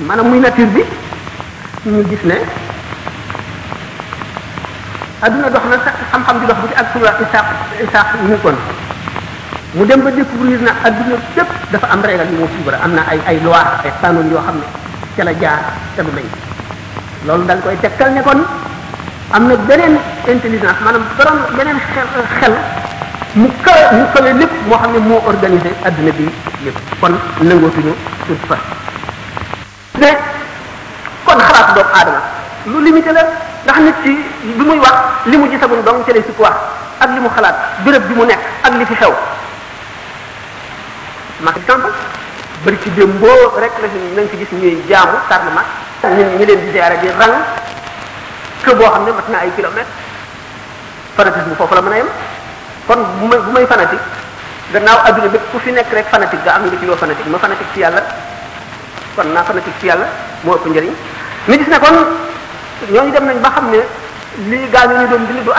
maanaam 0.00 0.28
muy 0.28 0.38
nature 0.38 0.66
bi 0.66 0.84
ñu 1.90 2.04
gis 2.08 2.22
ne 2.22 2.36
adduna 5.22 5.50
dox 5.50 5.64
na 5.70 5.76
sax 5.82 5.94
xam-xam 6.12 6.38
di 6.38 6.46
dox 6.46 6.56
bu 6.60 6.68
ci 6.68 6.74
ak 6.74 6.86
sura 6.92 7.14
isaax 7.18 7.46
isaax 7.82 8.06
ñu 8.22 8.38
kon 8.42 8.54
mu 9.74 9.82
dem 9.86 10.00
ba 10.06 10.10
découvrir 10.14 10.62
na 10.62 10.70
adduna 10.86 11.18
bépp 11.34 11.50
dafa 11.74 11.86
am 11.90 12.00
régal 12.02 12.22
yu 12.30 12.38
moo 12.38 12.48
suivre 12.54 12.78
am 12.78 12.94
na 12.94 13.02
ay 13.10 13.18
ay 13.26 13.36
loi 13.42 13.58
ay 13.82 13.90
qanun 14.00 14.30
yoo 14.30 14.38
xam 14.38 14.54
ne 14.62 14.66
ca 15.18 15.24
la 15.26 15.34
jaar 15.34 15.58
te 15.98 16.02
du 16.02 16.10
loolu 17.26 17.42
dañ 17.44 17.58
koy 17.60 17.74
tekkal 17.82 18.14
ne 18.14 18.22
kon 18.22 18.38
am 19.34 19.42
na 19.50 19.56
beneen 19.66 19.98
intelligence 20.30 20.78
maanaam 20.78 21.02
borom 21.18 21.38
beneen 21.58 21.78
xel 22.38 22.54
mu 23.34 23.50
kawe 23.66 23.84
mu 23.98 24.04
kawe 24.14 24.30
lépp 24.38 24.52
moo 24.70 24.78
xam 24.78 24.92
ne 24.94 24.98
moo 24.98 25.20
organisé 25.26 25.70
adduna 25.82 26.10
bi 26.12 26.30
lépp 26.64 26.78
kon 27.00 27.14
nangootuñu 27.42 27.92
suuf 28.26 28.38
fa 28.46 28.56
ne 29.98 30.10
kon 31.26 31.38
xalaat 31.46 31.74
doomu 31.74 31.90
aadama 31.98 32.20
lu 32.70 32.78
limité 32.86 33.10
la 33.10 33.26
ndax 33.66 33.78
nit 33.82 33.94
ci 34.04 34.18
bi 34.54 34.62
muy 34.62 34.78
wax 34.78 34.96
li 35.26 35.36
mu 35.36 35.50
gisagul 35.50 35.82
dong 35.82 36.06
ca 36.06 36.12
lay 36.14 36.22
sukk 36.22 36.38
wax 36.38 36.56
ak 37.02 37.10
li 37.10 37.18
mu 37.18 37.28
xalaat 37.34 37.82
béréb 37.82 38.06
bi 38.06 38.14
mu 38.14 38.24
nekk 38.24 38.38
ak 38.62 38.72
li 38.78 38.86
fi 38.86 38.94
xew 38.94 39.12
Macky 41.44 41.60
Sall 41.68 41.84
bari 42.64 42.80
ci 42.80 42.88
dem 42.96 43.12
bo 43.20 43.28
rek 43.60 43.72
la 43.76 43.88
nañ 44.16 44.24
ci 44.32 44.36
gis 44.40 44.48
ñuy 44.56 44.80
jaamu 44.88 45.18
tarna 45.28 45.52
mak 45.52 45.66
ñu 46.16 46.24
ñu 46.32 46.38
leen 46.46 46.64
di 46.64 46.72
ziaré 46.72 46.96
di 46.96 47.08
rang 47.12 47.44
ke 48.64 48.72
bo 48.74 48.88
xamne 48.88 49.12
mat 49.12 49.28
na 49.28 49.38
ay 49.44 49.52
kilomètre 49.54 49.92
fanatisme 51.14 51.52
fofu 51.56 51.74
la 51.74 51.80
mëna 51.82 51.96
yam 51.98 52.08
kon 52.88 53.04
bu 53.20 53.26
may 53.28 53.36
fanatik 53.40 53.52
may 53.52 53.66
fanatique 53.66 54.02
gannaaw 54.72 54.98
aduna 55.04 55.28
bëpp 55.28 55.50
ku 55.52 55.58
fi 55.58 55.70
nek 55.72 55.92
rek 55.92 56.08
fanatique 56.08 56.42
ga 56.42 56.54
am 56.54 56.64
nga 56.64 56.78
ci 56.80 56.86
lo 56.86 56.96
fanatique 56.96 57.28
ma 57.28 57.36
fanatique 57.36 57.68
ci 57.74 57.80
yalla 57.80 58.00
kon 59.14 59.28
na 59.32 59.42
fanatique 59.44 59.78
ci 59.80 59.86
yalla 59.92 60.08
mo 60.40 60.56
ëpp 60.56 60.64
njëriñ 60.70 60.94
mi 61.48 61.58
gis 61.58 61.68
ne 61.68 61.78
kon 61.78 61.96
ñooñu 62.88 63.12
dem 63.12 63.24
nañ 63.26 63.40
ba 63.44 63.50
xam 63.52 63.70
ne 63.70 63.84
lii 64.48 64.68
ñu 64.72 65.06
doon 65.12 65.26
dindi 65.28 65.44
du 65.44 65.52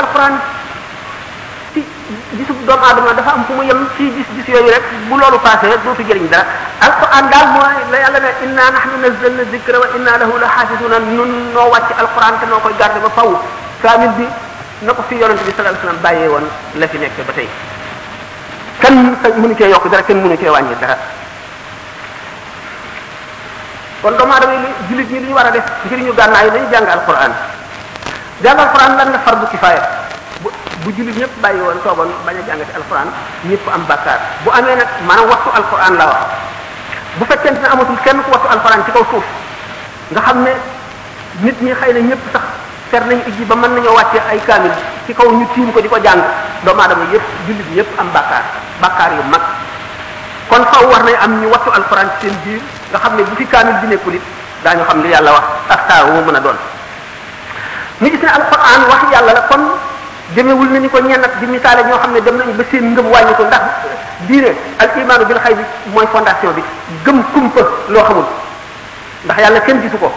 gisub 2.36 2.60
doomu 2.68 2.84
aadama 2.86 3.14
dafa 3.16 3.32
am 3.34 3.44
fu 3.48 3.54
mu 3.56 3.64
yem 3.64 3.88
fii 3.96 4.12
gis-gis 4.12 4.46
yooyu 4.52 4.70
rek 4.72 4.84
bu 5.08 5.16
loolu 5.20 5.40
passé 5.40 5.72
dootu 5.72 6.04
jëriñ 6.04 6.28
dara 6.30 6.46
alquran 6.82 7.30
daal 7.32 7.48
mooy 7.56 7.76
la 7.92 7.98
yàlla 8.04 8.20
ne 8.20 8.30
inna 8.44 8.64
nahnu 8.76 8.96
nazzalna 9.04 9.44
dhikra 9.52 9.80
wa 9.80 9.88
inna 9.96 10.18
lahu 10.20 10.34
la 10.40 10.48
xaafisuuna 10.56 11.00
nun 11.00 11.32
noo 11.54 11.68
wàcc 11.72 11.90
alquran 12.04 12.36
te 12.40 12.46
noo 12.52 12.60
koy 12.60 12.74
garder 12.78 13.02
ba 13.02 13.10
faw 13.16 13.32
kaamil 13.82 14.10
bi 14.20 14.28
na 14.84 14.94
ko 14.94 15.02
fi 15.08 15.16
yo 15.16 15.28
bi 15.28 15.34
sallallahu 15.38 15.64
alayhi 15.64 15.82
wasallam 15.82 16.02
bàyyee 16.04 16.28
woon 16.34 16.46
la 16.76 16.86
fi 16.88 16.98
nekk 17.00 17.18
ba 17.26 17.34
tey 17.36 17.50
kenn 18.80 19.18
mënu 19.40 19.56
cee 19.56 19.70
yokk 19.72 19.86
dara 19.90 20.04
kenn 20.04 20.20
mënu 20.22 20.38
cee 20.38 20.50
wàññi 20.52 20.76
dara 20.82 20.96
kon 24.04 24.14
doomu 24.18 24.34
aadama 24.34 24.54
yi 24.54 24.70
jullit 24.90 25.10
ñi 25.12 25.20
li 25.20 25.28
ñu 25.30 25.36
war 25.36 25.46
a 25.48 25.52
def 25.52 25.66
ngir 25.86 26.00
ñu 26.06 26.12
gànnaay 26.14 26.52
dañu 26.52 26.68
jàng 26.72 26.88
alquran 26.98 27.32
jàng 28.44 28.58
alquran 28.60 28.92
lan 29.00 29.10
la 29.14 29.20
fardu 29.24 29.48
kifaaya 29.54 30.05
bu 30.86 30.94
julit 30.94 31.18
ñep 31.18 31.34
bayyi 31.42 31.58
won 31.66 31.82
toogoon 31.82 32.14
baña 32.22 32.46
jangati 32.46 32.70
alquran 32.78 33.10
ñep 33.50 33.60
am 33.74 33.82
bakkar 33.90 34.22
bu 34.46 34.54
amé 34.54 34.78
nak 34.78 34.90
maanaam 35.10 35.34
waxtu 35.34 35.50
alquran 35.50 35.94
la 35.98 36.06
wax 36.14 36.22
bu 37.18 37.24
fekkente 37.26 37.60
ne 37.66 37.68
amatul 37.74 37.98
kenn 38.06 38.22
ku 38.22 38.30
waxtu 38.30 38.48
alquran 38.54 38.80
ci 38.86 38.92
kaw 38.94 39.04
suuf 39.10 39.26
nga 40.14 40.22
xamné 40.22 40.54
nit 41.42 41.58
ñi 41.66 41.74
xeyna 41.74 42.00
ñep 42.06 42.22
sax 42.30 42.46
fer 42.94 43.02
nañu 43.10 43.26
ba 43.50 43.56
man 43.58 43.72
nañu 43.74 43.90
wacce 43.98 44.20
ay 44.30 44.38
kamil 44.46 44.72
ci 45.10 45.12
kaw 45.18 45.26
ñu 45.26 45.44
tim 45.58 45.74
ko 45.74 45.82
di 45.82 45.90
jang 46.06 46.22
do 46.62 46.72
ma 46.78 46.86
dama 46.86 47.04
yëpp 47.10 47.26
julit 47.50 47.66
ñep 47.74 47.90
am 47.98 48.08
bakkar 48.14 48.46
bakkar 48.78 49.10
yu 49.18 49.24
mag 49.34 49.42
kon 50.54 50.64
fa 50.70 50.86
war 50.86 51.02
nañ 51.02 51.18
am 51.18 51.32
ñu 51.42 51.50
waxtu 51.50 51.70
alquran 51.74 52.08
ci 52.22 52.30
seen 52.30 52.36
biir 52.46 52.62
nga 52.94 52.98
xamné 53.02 53.26
bu 53.26 53.34
fi 53.36 53.46
kamil 53.50 53.74
di 53.82 53.88
nekkulit 53.90 54.24
it 54.66 54.70
xam 54.86 55.02
li 55.02 55.10
yalla 55.10 55.34
wax 55.34 55.46
ak 55.66 55.82
mëna 56.30 56.40
doon 56.46 56.58
ni 58.02 58.10
gis 58.12 58.22
ne 58.22 58.30
alquran 58.30 58.82
wax 58.86 59.02
yalla 59.10 59.34
la 59.34 59.46
kon 59.50 59.66
demewul 60.34 60.66
nañu 60.70 60.90
ko 60.90 60.98
ñenn 61.06 61.22
ak 61.24 61.38
di 61.40 61.46
misaale 61.46 61.84
ñoo 61.86 62.00
xam 62.02 62.12
ne 62.14 62.22
dem 62.22 62.34
nañu 62.36 62.54
ba 62.58 62.64
seen 62.72 62.94
ngëm 62.98 63.06
wàññi 63.06 63.36
ko 63.38 63.44
ndax 63.46 63.62
diine 64.28 64.56
al 64.80 64.90
imaanu 64.98 65.26
bil 65.26 65.38
xay 65.38 65.54
bi 65.54 65.64
mooy 65.94 66.08
fondation 66.12 66.52
bi 66.54 66.64
gëm 67.06 67.22
kumpa 67.32 67.62
loo 67.94 68.04
xamul 68.04 68.26
ndax 69.26 69.38
yàlla 69.38 69.60
kenn 69.62 69.82
gisu 69.82 69.98
ko 69.98 70.12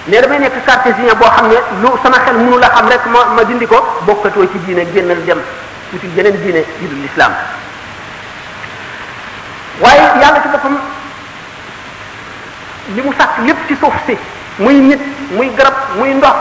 ne 0.08 0.20
damay 0.22 0.40
nekk 0.40 0.60
cartésien 0.66 1.16
boo 1.16 1.30
xam 1.32 1.48
ne 1.48 1.56
lu 1.82 1.88
sama 2.04 2.20
xel 2.26 2.36
mënu 2.36 2.58
la 2.60 2.68
xam 2.68 2.90
rek 2.90 3.06
ma 3.06 3.24
ma 3.34 3.44
dindi 3.46 3.66
ko 3.68 3.80
bokkatoo 4.04 4.46
ci 4.52 4.60
diine 4.66 4.84
génnal 4.92 5.24
dem 5.24 5.40
uti 5.94 6.08
yeneen 6.16 6.36
diine 6.42 6.66
yi 6.82 6.88
dul 6.88 7.06
islam 7.06 7.32
waaye 9.80 10.04
yàlla 10.20 10.42
ci 10.42 10.48
boppam 10.50 10.78
li 12.94 13.02
mu 13.02 13.12
sàkk 13.18 13.40
lépp 13.46 13.58
ci 13.68 13.76
suuf 13.82 13.94
si 14.06 14.16
muy 14.60 14.74
nit 14.76 15.00
muy 15.34 15.50
garab 15.58 15.74
muy 15.98 16.14
ndox 16.14 16.36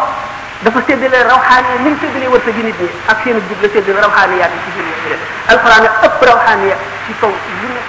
dafa 0.64 0.78
séddale 0.86 1.22
rawxaani 1.24 1.68
yi 1.82 1.82
ni 1.82 1.88
mu 1.90 1.96
séddalee 2.02 2.28
war 2.28 2.40
sa 2.44 2.52
nit 2.52 2.76
ñi 2.80 2.88
ak 3.08 3.16
seen 3.24 3.36
jub 3.48 3.60
la 3.62 3.68
séddale 3.72 4.00
rawxaani 4.04 4.36
yaat 4.36 4.50
yi 4.52 4.60
ci 4.64 4.70
biir 4.76 4.94
yooyu 5.00 5.16
alxuraan 5.48 5.82
yi 5.82 5.90
ëpp 6.08 6.20
rawxaani 6.28 6.66
ya 6.68 6.76
ci 7.06 7.12
kaw 7.20 7.30
lu 7.30 7.66
nekk 7.72 7.86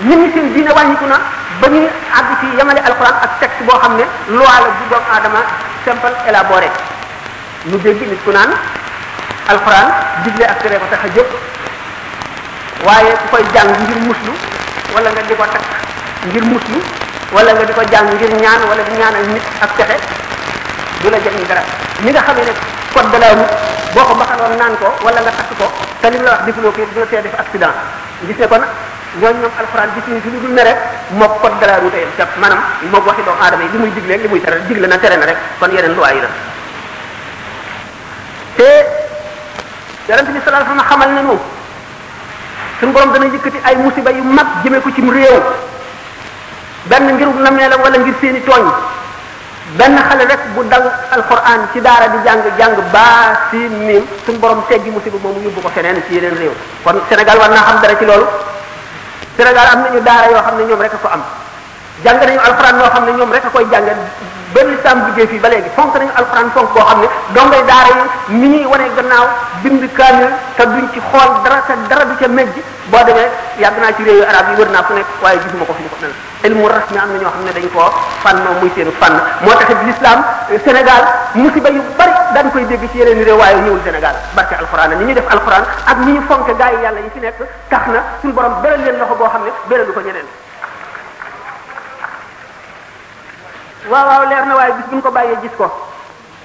ci 0.00 0.06
nit 0.08 0.16
ñi 0.16 0.32
seen 0.32 0.52
diine 0.54 0.72
wàññiku 0.72 1.04
na 1.06 1.20
ba 1.60 1.68
ñuy 1.68 1.86
àgg 2.16 2.30
ci 2.40 2.46
yemale 2.56 2.80
alxuraan 2.80 3.16
ak 3.20 3.32
texte 3.40 3.62
boo 3.64 3.78
xam 3.78 3.96
ne 3.96 4.04
loi 4.28 4.56
la 4.64 4.70
bu 4.78 4.84
doomu 4.88 5.06
aadama 5.12 5.40
simple 5.84 6.16
élaboré 6.26 6.70
ñu 7.66 7.76
dégg 7.76 8.00
nit 8.08 8.22
ku 8.24 8.30
naan 8.32 8.56
alxuraan 9.52 9.92
digle 10.24 10.44
ak 10.48 10.62
tere 10.62 10.78
ko 10.80 10.86
tax 10.88 11.04
a 11.04 11.08
jóg 11.14 11.28
waaye 12.88 13.12
ku 13.20 13.36
koy 13.36 13.44
jàng 13.52 13.68
ngir 13.84 14.00
muslu 14.08 14.32
wala 14.94 15.08
nga 15.14 15.22
di 15.22 15.34
ko 15.34 15.44
takk 15.46 15.64
ngir 16.30 16.44
muslu 16.50 16.78
wala 17.32 17.50
nga 17.54 17.64
di 17.64 17.72
ko 17.74 17.82
jàng 17.88 18.06
ngir 18.18 18.32
ñaan 18.34 18.60
wala 18.66 18.82
di 18.82 18.94
ñaanal 18.98 19.24
nit 19.30 19.44
ak 19.62 19.70
pexe 19.78 19.96
du 21.02 21.08
la 21.10 21.18
jëriñ 21.22 21.44
dara 21.46 21.62
ñi 22.02 22.10
nga 22.10 22.22
xamee 22.26 22.44
ne 22.44 22.54
code 22.92 23.08
de 23.18 23.28
boo 23.94 24.04
ko 24.04 24.14
baxaloon 24.14 24.56
naan 24.58 24.74
ko 24.82 24.88
wala 25.02 25.20
la 25.22 25.30
takk 25.30 25.50
ko 25.56 25.66
te 26.00 26.10
li 26.10 26.18
mu 26.18 26.24
la 26.24 26.30
wax 26.34 26.42
defuloo 26.46 26.72
ko 26.74 26.82
du 26.82 26.98
la 27.00 27.06
tee 27.06 27.22
def 27.22 27.34
accident 27.38 27.74
gis 28.26 28.38
ne 28.38 28.46
kon 28.46 28.62
ñooñu 29.20 29.40
ñoom 29.46 29.52
alxuraan 29.58 29.90
gis 29.94 30.06
ñu 30.10 30.20
ci 30.22 30.30
lu 30.30 30.38
dul 30.42 30.52
ne 30.58 30.62
rek 30.62 30.78
mook 31.14 31.40
code 31.42 31.58
de 31.60 31.66
la 31.66 31.76
route 31.78 31.94
yam 31.96 32.10
cap 32.16 32.34
maanaam 32.42 32.62
mook 32.90 33.06
waxi 33.06 33.22
doomu 33.22 33.38
aadama 33.40 33.62
yi 33.62 33.70
li 33.72 33.78
muy 33.78 33.90
digle 33.94 34.14
li 34.16 34.28
muy 34.28 34.40
tere 34.42 34.66
digle 34.66 34.86
na 34.86 34.98
tere 34.98 35.16
na 35.16 35.26
rek 35.26 35.38
kon 35.58 35.70
yeneen 35.70 35.94
luwaay 35.94 36.14
yi 36.18 36.22
la 36.22 36.28
te 38.56 38.68
yonent 40.08 40.28
bi 40.34 40.38
sallallahu 40.42 40.66
alayhi 40.66 40.74
wa 40.74 40.74
sallam 40.74 40.90
xamal 40.90 41.10
nañu 41.14 41.58
suñu 42.80 42.92
borom 42.96 43.12
dana 43.12 43.26
yëkkati 43.28 43.58
ay 43.66 43.76
musiba 43.76 44.08
yu 44.10 44.24
mag 44.24 44.64
jëmee 44.64 44.80
ko 44.80 44.88
ci 44.92 45.00
réew 45.04 45.36
benn 46.88 47.12
ngir 47.14 47.28
nameelam 47.28 47.80
wala 47.84 47.98
ngir 48.00 48.14
seeni 48.20 48.40
tooñ 48.42 48.64
benn 49.76 49.96
xale 50.00 50.24
rek 50.26 50.40
bu 50.56 50.64
dal 50.64 50.88
alquran 51.12 51.68
ci 51.72 51.78
daara 51.84 52.08
di 52.08 52.18
jàng 52.24 52.40
jàng 52.58 52.76
baa 52.92 53.50
si 53.52 53.56
miim 53.68 54.02
suñu 54.24 54.38
borom 54.40 54.64
teggi 54.68 54.88
musiba 54.90 55.18
moomu 55.22 55.42
yóbbu 55.44 55.60
ko 55.60 55.68
xeneen 55.76 56.00
ci 56.08 56.14
yeneen 56.16 56.34
réew 56.40 56.52
kon 56.82 56.96
Sénégal 57.08 57.38
war 57.38 57.50
naa 57.52 57.64
xam 57.68 57.80
dara 57.84 57.94
ci 58.00 58.04
loolu 58.08 58.26
Sénégal 59.36 59.66
am 59.76 59.80
nañu 59.84 60.00
daara 60.00 60.26
yoo 60.32 60.40
xam 60.40 60.56
ne 60.56 60.64
ñoom 60.64 60.80
rek 60.80 60.94
a 60.94 60.96
ko 60.96 61.08
am 61.08 61.22
jàng 62.04 62.16
nañu 62.18 62.38
alquran 62.40 62.80
yoo 62.80 62.90
xam 62.90 63.04
ne 63.04 63.12
ñoom 63.12 63.32
rek 63.32 63.44
a 63.44 63.48
koy 63.50 63.66
jàng 63.70 63.84
benn 64.54 64.68
lislaam 64.74 64.98
duggee 65.08 65.26
fii 65.30 65.38
ba 65.42 65.48
léegi 65.50 65.70
fonk 65.76 65.94
nañu 66.00 66.12
alquran 66.20 66.50
fonk 66.54 66.68
boo 66.74 66.84
xam 66.88 67.00
ne 67.02 67.08
dongay 67.34 67.62
daara 67.70 67.88
yi 67.94 68.38
ni 68.42 68.48
ñuy 68.48 68.64
wane 68.72 68.86
gannaaw 68.96 69.26
bind 69.62 69.82
kaamil 69.98 70.28
te 70.56 70.62
duñ 70.72 70.86
ci 70.92 71.00
xool 71.10 71.30
dara 71.44 71.58
te 71.68 71.74
dara 71.90 72.04
du 72.04 72.14
ca 72.20 72.28
mejj 72.28 72.54
boo 72.90 73.04
demee 73.06 73.28
yàgg 73.62 73.78
naa 73.82 73.94
ci 73.96 74.02
réewu 74.08 74.24
arab 74.32 74.50
yi 74.50 74.56
wër 74.58 74.70
naa 74.74 74.82
fu 74.82 74.92
nekk 74.94 75.06
waaye 75.22 75.38
gisuma 75.44 75.64
ko 75.68 75.74
fi 75.78 75.84
ko 75.92 75.96
mel 76.02 76.14
ilmu 76.48 76.68
rasmi 76.74 76.98
am 76.98 77.10
na 77.12 77.18
ñoo 77.22 77.32
xam 77.34 77.42
ne 77.46 77.52
dañ 77.56 77.66
koo 77.74 77.88
fànnoo 78.24 78.54
muy 78.60 78.70
seenu 78.74 78.92
fànn 79.00 79.16
moo 79.44 79.54
taxit 79.58 79.80
l'islam 79.86 80.18
sénégal 80.64 81.02
musiba 81.34 81.68
yu 81.76 81.82
bari 81.98 82.14
daan 82.34 82.50
koy 82.52 82.66
dégg 82.70 82.84
ci 82.92 82.98
yeneen 82.98 83.22
réew 83.24 83.38
waaye 83.42 83.56
ñëwul 83.66 83.80
sénégal 83.84 84.14
barke 84.36 84.54
alquran 84.62 84.90
ni 84.98 85.04
ñu 85.04 85.14
def 85.14 85.28
alquran 85.34 85.64
ak 85.90 85.96
ni 86.04 86.12
ñu 86.12 86.22
fonke 86.28 86.52
gaa 86.60 86.70
yi 86.72 86.82
yàlla 86.82 87.00
yi 87.06 87.10
fi 87.14 87.18
nekk 87.20 87.38
tax 87.70 87.82
na 87.94 88.00
suñu 88.20 88.32
borom 88.32 88.54
beral 88.62 88.80
leen 88.84 88.98
loxo 88.98 89.14
boo 89.14 89.28
xam 89.32 89.44
ne 89.46 89.50
beralu 89.68 89.92
ko 89.92 90.00
ñeneen 90.00 90.26
waaw 93.88 94.04
waaw 94.06 94.24
leer 94.28 94.44
na 94.46 94.54
waaye 94.58 94.72
bis 94.76 94.86
bu 94.90 94.96
ñu 94.98 95.02
ko 95.04 95.10
bàyyee 95.14 95.38
gis 95.42 95.54
ko 95.56 95.66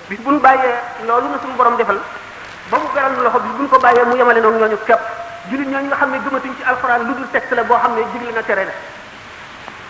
bis 0.08 0.20
bu 0.22 0.32
ñu 0.32 0.40
bàyyee 0.40 0.76
loolu 1.08 1.28
na 1.30 1.38
suñu 1.42 1.56
borom 1.58 1.76
defal 1.76 2.00
ba 2.72 2.78
mu 2.80 2.88
beral 2.94 3.12
loxo 3.24 3.40
bis 3.44 3.52
bu 3.58 3.62
ñu 3.66 3.70
ko 3.70 3.80
bàyyee 3.82 4.06
mu 4.08 4.16
yemale 4.16 4.40
noonu 4.40 4.60
ñooñu 4.62 4.78
képp 4.88 5.02
jullit 5.50 5.68
ñooñu 5.68 5.88
nga 5.90 5.96
xam 6.00 6.12
ne 6.12 6.18
gëmatuñ 6.24 6.54
ci 6.56 6.64
alxuraan 6.64 7.04
lu 7.08 7.14
dul 7.18 7.28
texte 7.34 7.54
la 7.56 7.64
boo 7.64 7.78
xam 7.82 7.94
ne 7.96 8.04
digle 8.14 8.32
na 8.32 8.42
tere 8.44 8.64
la 8.66 8.74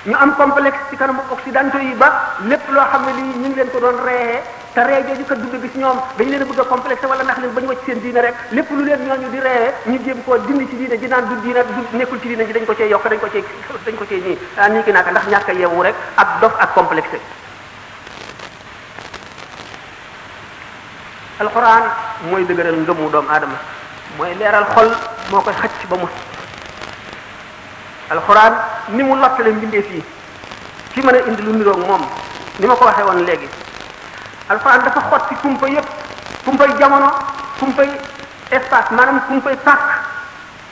ñu 0.10 0.16
am 0.18 0.36
complexe 0.36 0.80
ci 0.90 0.96
kanamu 0.98 1.22
occidentaux 1.30 1.80
yi 1.84 1.94
ba 1.94 2.34
lépp 2.50 2.66
loo 2.70 2.86
xam 2.92 3.06
ne 3.06 3.12
lii 3.14 3.30
ñu 3.42 3.48
ngi 3.48 3.56
leen 3.56 3.70
ko 3.70 3.80
doon 3.80 3.98
reexee 4.04 4.64
te 4.76 4.84
ree 4.84 5.00
jooju 5.08 5.24
kat 5.24 5.40
dugg 5.40 5.56
bi 5.56 5.72
ci 5.72 5.78
ñoom 5.80 5.98
dañ 6.20 6.28
leen 6.28 6.42
a 6.42 6.46
bëgg 6.46 6.60
a 6.60 6.64
complexé 6.68 7.06
wala 7.08 7.24
nax 7.24 7.38
leen 7.40 7.52
bañ 7.56 7.66
wacc 7.66 7.80
seen 7.86 8.00
diine 8.02 8.20
rek 8.22 8.36
lépp 8.52 8.70
lu 8.72 8.84
leen 8.84 9.00
ñooñu 9.08 9.30
di 9.32 9.40
ree 9.40 9.72
ñu 9.86 10.00
jéem 10.04 10.22
koo 10.24 10.36
dindi 10.38 10.68
ci 10.70 10.76
diine 10.76 11.00
ji 11.00 11.08
naan 11.08 11.28
du 11.30 11.36
diine 11.42 11.64
du 11.64 11.98
nekkul 11.98 12.20
ci 12.20 12.28
diine 12.28 12.44
ji 12.46 12.52
dañ 12.52 12.66
ko 12.66 12.76
cee 12.76 12.88
yokk 12.88 13.08
dañ 13.08 13.18
ko 13.20 13.30
cee 13.32 13.44
dañ 13.86 13.96
ko 13.96 14.06
cee 14.06 14.20
nii 14.20 14.38
ah 14.58 14.68
nii 14.68 14.84
ki 14.84 14.92
naaka 14.92 15.12
ndax 15.12 15.24
ñàkk 15.32 15.50
a 15.50 15.54
yeewu 15.54 15.82
rek 15.82 15.96
ak 16.18 16.28
dof 16.42 16.52
ak 16.60 16.74
complexé 16.74 17.20
alquran 21.40 21.84
mooy 22.30 22.44
dëgëral 22.46 22.76
ngëmu 22.76 23.10
doomu 23.10 23.30
aadama 23.32 23.56
mooy 24.18 24.36
leeral 24.36 24.66
xol 24.76 24.92
moo 25.32 25.40
koy 25.42 25.54
xacc 25.54 25.88
ba 25.88 25.96
mu 25.96 26.08
alquran 28.10 28.54
ni 28.90 29.04
mu 29.04 29.16
lottale 29.16 29.54
mbindeef 29.56 29.88
yi 29.92 30.04
ci 30.94 31.00
mën 31.02 31.16
a 31.16 31.20
indi 31.32 31.42
lu 31.44 31.54
niroog 31.56 31.78
moom 31.80 32.02
ni 32.60 32.68
ma 32.68 32.76
ko 32.76 32.84
waxee 32.86 33.04
woon 33.04 33.24
léegi 33.24 33.64
alxuraan 34.50 34.82
dafa 34.86 35.02
xotti 35.10 35.34
kumpa 35.42 35.66
yépp 35.70 35.88
kumpay 36.46 36.70
jamono 36.78 37.10
kumpay 37.60 37.90
espace 38.54 38.90
maanaam 38.94 39.20
kumpay 39.30 39.56
pàkk 39.66 39.86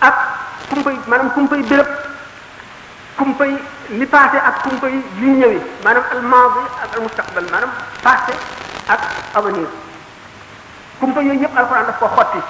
ak 0.02 0.16
kumpay 0.70 0.96
maanaam 1.10 1.30
kumpay 1.34 1.62
béréb 1.66 1.88
kumpay 3.18 3.52
li 3.98 4.06
ak 4.14 4.56
kumpay 4.64 4.94
li 5.22 5.28
ñëwi 5.40 5.60
maanaam 5.84 6.06
al 6.14 6.22
maadi 6.22 6.64
ak 6.78 7.30
al 7.38 7.48
ak 8.94 9.02
avenir 9.38 9.70
kumpa 11.00 11.20
yooyu 11.22 11.42
yépp 11.42 11.58
alxuraan 11.58 11.86
daf 11.90 11.98
xotti 12.00 12.42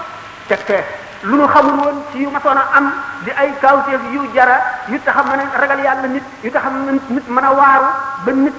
teg 0.47 0.83
lu 1.23 1.37
nu 1.39 1.47
xamul 1.47 1.79
woon 1.87 2.03
ci 2.11 2.17
yu 2.19 2.29
masoon 2.35 2.57
am 2.59 2.85
di 3.23 3.31
ay 3.31 3.53
kawteef 3.61 4.01
yu 4.11 4.27
jara 4.35 4.59
yu 4.91 4.99
tax 4.99 5.15
a 5.17 5.23
mën 5.23 5.39
a 5.39 5.57
ragal 5.59 5.79
yàlla 5.79 6.07
nit 6.07 6.23
yu 6.43 6.51
tax 6.51 6.65
a 6.67 6.69
nit 6.91 7.23
a 7.31 7.79
ba 8.27 8.31
nit 8.31 8.53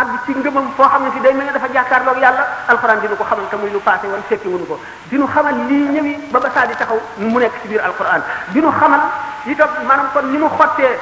àgg 0.00 0.10
ci 0.24 0.32
ngëmam 0.34 0.70
foo 0.76 0.86
xam 0.88 1.02
ne 1.04 1.10
si 1.14 1.20
day 1.20 1.32
mel 1.34 1.46
ne 1.46 1.52
dafa 1.52 1.68
jàkkaarloog 1.74 2.18
yàlla 2.22 2.44
alxuraan 2.68 3.00
dinu 3.00 3.14
ko 3.16 3.24
xamal 3.24 3.46
te 3.50 3.56
muy 3.56 3.70
lu 3.70 3.78
passé 3.80 4.06
woon 4.08 4.22
fekki 4.28 4.46
wuñu 4.48 4.66
ko 4.66 4.78
dinu 5.10 5.26
xamal 5.26 5.54
lii 5.68 5.88
ñëwi 5.94 6.12
ba 6.32 6.38
ba 6.40 6.48
saa 6.54 6.66
di 6.66 6.74
taxaw 6.76 7.00
mu 7.16 7.38
nekk 7.38 7.52
ci 7.62 7.68
biir 7.68 7.80
alxuraan 7.80 8.22
dinu 8.54 8.70
xamal 8.78 9.00
itam 9.46 9.68
maanaam 9.88 10.06
kon 10.12 10.24
ni 10.32 10.38
mu 10.38 10.46
xottee 10.48 10.98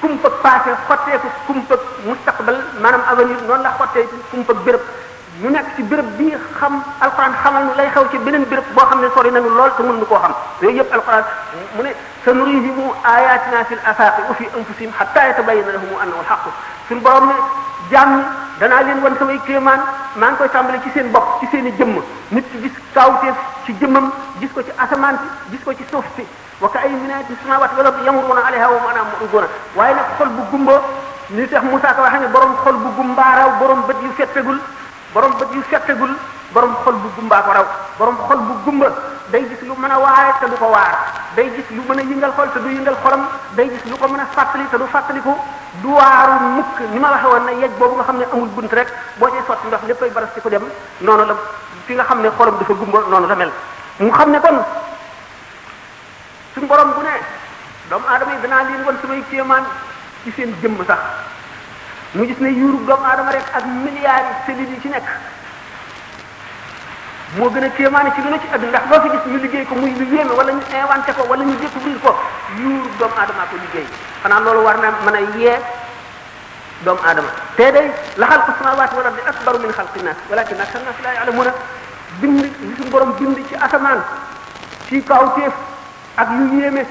kumpa 0.00 0.28
passé 0.44 0.70
xottee 0.86 1.18
ko 1.22 1.28
kumpa 1.46 1.74
mustaqbal 2.06 2.56
maanaam 2.80 3.02
avenir 3.12 3.42
noonu 3.48 3.62
la 3.62 3.72
xottee 3.78 4.04
kumpa 4.30 4.52
béréb 4.64 4.80
ñu 5.42 5.48
nekk 5.50 5.74
ci 5.76 5.82
béréb 5.82 6.06
bi 6.18 6.32
xam 6.60 6.82
alquran 7.00 7.32
xamal 7.42 7.64
nu 7.64 7.70
lay 7.76 7.88
xew 7.90 8.04
ci 8.12 8.18
beneen 8.18 8.44
béréb 8.44 8.64
boo 8.74 8.84
xam 8.86 9.00
ne 9.00 9.08
sori 9.14 9.30
nañu 9.30 9.48
lool 9.48 9.72
te 9.74 9.82
mënuñu 9.82 10.04
koo 10.06 10.18
xam 10.20 10.34
yooyu 10.60 10.76
yëpp 10.80 10.92
alquran 10.92 11.22
mu 11.76 11.82
ne 11.82 11.94
sanurihim 12.24 12.78
ayatina 13.04 13.64
fil 13.64 13.78
afaqi 13.86 14.20
wa 14.28 14.34
fi 14.34 14.44
anfusihim 14.58 14.92
hatta 14.98 15.26
yatabayyana 15.28 15.72
lahum 15.72 15.92
annahu 16.02 16.20
alhaq 16.20 16.42
suñu 16.88 17.00
borom 17.00 17.28
ne 17.28 17.34
jàmm 17.90 18.22
danaa 18.60 18.82
leen 18.82 18.98
wan 19.02 19.16
samay 19.18 19.38
kéemaan 19.46 19.80
maa 20.16 20.28
ngi 20.30 20.36
koy 20.36 20.48
tàmbale 20.50 20.80
ci 20.82 20.90
seen 20.92 21.10
bopp 21.10 21.40
ci 21.40 21.46
seen 21.50 21.66
i 21.66 21.72
jëmm 21.78 21.96
nit 22.32 22.44
ki 22.52 22.60
gis 22.60 22.76
kaawteef 22.94 23.36
ci 23.64 23.72
jëmmam 23.80 24.10
gis 24.40 24.50
ko 24.54 24.62
ci 24.62 24.72
asamaan 24.76 25.16
si 25.24 25.56
gis 25.56 25.62
ko 25.64 25.72
ci 25.74 25.84
suuf 25.90 26.04
si 26.16 26.24
wa 26.60 26.68
ka 26.68 26.78
ay 26.84 26.90
minaati 26.92 27.32
samawati 27.42 27.74
wala 27.78 27.90
yamuruna 28.04 28.40
alayha 28.46 28.68
wa 28.68 28.80
maanaam 28.84 29.06
muriduna 29.16 29.48
waaye 29.76 29.94
nag 29.94 30.08
xol 30.18 30.28
bu 30.28 30.42
gumba 30.50 30.82
ni 31.30 31.46
tax 31.48 31.62
Moussa 31.64 31.94
ko 31.94 32.02
waxee 32.02 32.20
ne 32.20 32.26
borom 32.28 32.52
xol 32.60 32.74
bu 32.76 32.88
gumbaaraw 32.96 33.50
borom 33.60 33.80
bët 33.86 33.96
yu 34.02 34.10
fettagul 34.18 34.60
borom 35.14 35.32
bët 35.38 35.50
yu 35.54 35.62
fekkegul 35.66 36.10
borom 36.52 36.74
xol 36.84 36.94
bu 37.02 37.08
gumbaa 37.16 37.42
ko 37.46 37.50
raw 37.54 37.66
borom 37.98 38.16
xol 38.28 38.38
bu 38.46 38.54
gumba 38.64 38.88
day 39.32 39.44
gis 39.48 39.60
lu 39.66 39.74
mën 39.78 39.90
a 39.94 39.98
waare 40.02 40.34
te 40.40 40.46
du 40.50 40.56
ko 40.58 40.70
waar 40.70 40.98
day 41.36 41.46
gis 41.56 41.66
lu 41.70 41.82
mën 41.88 41.98
a 41.98 42.02
yëngal 42.10 42.32
xol 42.38 42.50
te 42.54 42.58
du 42.64 42.68
yëngal 42.74 42.96
xolam 43.02 43.26
day 43.56 43.68
gis 43.70 43.84
lu 43.90 43.96
ko 43.96 44.08
mën 44.10 44.20
a 44.20 44.26
fàttali 44.34 44.66
te 44.70 44.76
du 44.78 44.86
fàttaliku 44.90 45.34
du 45.82 45.88
waaru 45.88 46.34
mukk 46.56 46.78
ni 46.92 46.98
ma 46.98 47.10
waxe 47.14 47.26
woon 47.26 47.44
ne 47.44 47.52
yej 47.62 47.70
boobu 47.78 47.94
nga 47.96 48.02
xam 48.08 48.16
ne 48.18 48.24
amul 48.32 48.48
bunt 48.54 48.70
rek 48.72 48.88
boo 49.18 49.28
cay 49.30 49.42
sotti 49.46 49.66
ndox 49.66 49.82
léppay 49.88 50.10
baras 50.10 50.30
ci 50.34 50.40
ko 50.40 50.48
dem 50.48 50.64
noonu 51.00 51.24
la 51.26 51.34
fi 51.86 51.94
nga 51.94 52.04
xam 52.04 52.20
ne 52.20 52.30
xolam 52.36 52.54
dafa 52.58 52.72
gumba 52.74 52.98
noonu 53.10 53.26
la 53.26 53.34
mel 53.34 53.52
mu 53.98 54.10
xam 54.10 54.30
ne 54.30 54.40
kon 54.40 54.58
suñu 56.54 56.66
borom 56.66 56.90
bu 56.94 57.00
ne 57.02 57.14
doomu 57.90 58.06
aadama 58.06 58.32
yi 58.34 58.40
danaa 58.42 58.62
leen 58.64 58.84
su 58.86 58.92
samay 59.02 59.24
kéemaan 59.30 59.64
ci 60.24 60.30
seen 60.36 60.54
jëmm 60.62 60.84
sax 60.86 60.98
mu 62.14 62.26
gis 62.26 62.36
ne 62.42 62.50
yuuru 62.50 62.82
doomu 62.86 63.04
aadama 63.06 63.30
rek 63.30 63.46
ak 63.54 63.62
milliards 63.86 64.42
yi 64.50 64.54
yi 64.66 64.78
ci 64.82 64.88
nekk 64.90 65.06
moo 67.38 67.48
gën 67.50 67.62
a 67.62 67.68
kéemaane 67.68 68.10
ci 68.14 68.20
lu 68.22 68.30
ne 68.30 68.38
ci 68.40 68.46
àdduna 68.54 68.68
ndax 68.70 68.82
loo 68.90 69.00
fi 69.02 69.08
gis 69.14 69.26
ñu 69.32 69.38
liggéey 69.38 69.64
ko 69.66 69.74
muy 69.76 69.94
lu 69.94 70.04
yéeme 70.10 70.30
wala 70.34 70.50
ñu 70.52 70.58
inventé 70.58 71.12
ko 71.14 71.22
wala 71.30 71.44
ñu 71.44 71.54
découvrir 71.60 71.98
ko 72.02 72.14
yuuru 72.58 72.90
doomu 72.98 73.14
aadama 73.14 73.46
ko 73.50 73.56
liggéey 73.62 73.86
xanaa 74.22 74.40
loolu 74.40 74.60
war 74.62 74.76
na 74.80 74.90
mën 75.06 75.14
a 75.14 75.20
yee 75.38 75.58
doomu 76.82 76.98
aadama 77.06 77.28
te 77.56 77.70
day 77.70 77.90
la 78.16 78.26
xalqu 78.26 78.52
samaawaati 78.58 78.94
wal 78.96 79.06
ardi 79.06 79.20
akbaru 79.30 79.58
min 79.60 79.70
xalqi 79.72 80.02
naas 80.02 80.16
walakin 80.30 80.60
aktar 80.60 80.82
naas 80.82 80.98
laa 81.06 81.22
a 81.22 81.54
bind 82.20 82.40
li 82.42 82.74
suñu 82.76 82.90
borom 82.90 83.12
bind 83.20 83.38
ci 83.46 83.54
asamaan 83.54 84.02
ci 84.88 85.00
kawteef 85.04 85.52
ak 86.16 86.28
yu 86.30 86.58
yéeme 86.58 86.84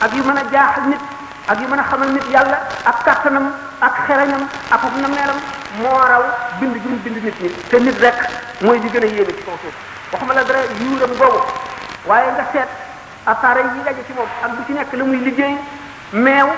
ak 0.00 0.12
yu 0.16 0.22
mën 0.24 0.38
a 0.38 0.44
jaaxal 0.52 0.84
nit 0.88 1.00
ak 1.48 1.60
yu 1.60 1.68
mën 1.68 1.78
a 1.78 1.82
xamal 1.84 2.08
nit 2.08 2.30
yàlla 2.32 2.58
ak 2.86 3.04
kàttanam 3.04 3.52
ak 3.84 3.96
xereñam 4.08 4.42
ak 4.74 4.82
na 5.04 5.08
melam 5.12 5.38
moo 5.84 6.00
raw 6.10 6.24
bind 6.58 6.74
gi 6.82 6.88
mu 6.90 6.96
bind 7.04 7.18
nit 7.24 7.36
ñi 7.42 7.50
te 7.70 7.76
nit 7.86 7.98
rek 8.04 8.18
mooy 8.64 8.78
li 8.82 8.88
gën 8.94 9.04
a 9.06 9.08
yéeme 9.14 9.32
ci 9.36 9.42
kaw 9.44 9.56
suuf 9.62 9.74
waxuma 10.12 10.32
la 10.34 10.42
dara 10.48 10.60
yuuram 10.80 11.12
boobu 11.20 11.40
waaye 12.06 12.30
nga 12.32 12.44
seet 12.52 12.68
appareil 13.32 13.68
yi 13.76 13.82
daje 13.84 14.02
ci 14.06 14.12
moom 14.18 14.28
ak 14.44 14.50
bu 14.56 14.62
ci 14.66 14.72
nekk 14.72 14.92
la 14.98 15.04
muy 15.04 15.18
liggéey 15.26 15.56
meew 16.12 16.48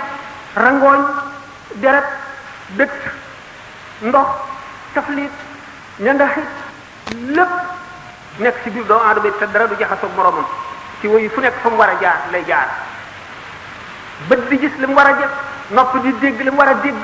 rangooñ 0.57 1.01
deret 1.83 2.07
dëkk 2.79 2.95
ndox 4.11 4.29
taflit 4.95 5.35
ñandaxit 5.99 6.53
lépp 7.37 7.57
nekk 8.45 8.57
ci 8.63 8.71
biir 8.71 8.85
doomu 8.85 9.03
aadama 9.09 9.31
te 9.39 9.47
dara 9.53 9.67
du 9.67 9.75
jaxasoog 9.81 10.15
moromam 10.17 10.47
ci 11.01 11.07
woyu 11.09 11.31
fu 11.31 11.41
nekk 11.41 11.59
fa 11.63 11.69
mu 11.71 11.77
war 11.77 11.89
a 11.91 11.99
jaar 12.01 12.19
lay 12.31 12.45
jaar 12.47 12.69
bët 14.29 14.47
di 14.49 14.59
gis 14.61 14.75
li 14.79 14.87
mu 14.87 14.95
war 14.95 15.07
a 15.11 15.19
jëf 15.21 15.35
nopp 15.71 15.99
di 16.03 16.13
dégg 16.21 16.41
la 16.45 16.51
mu 16.53 16.57
war 16.59 16.69
a 16.69 16.75
dégg 16.75 16.95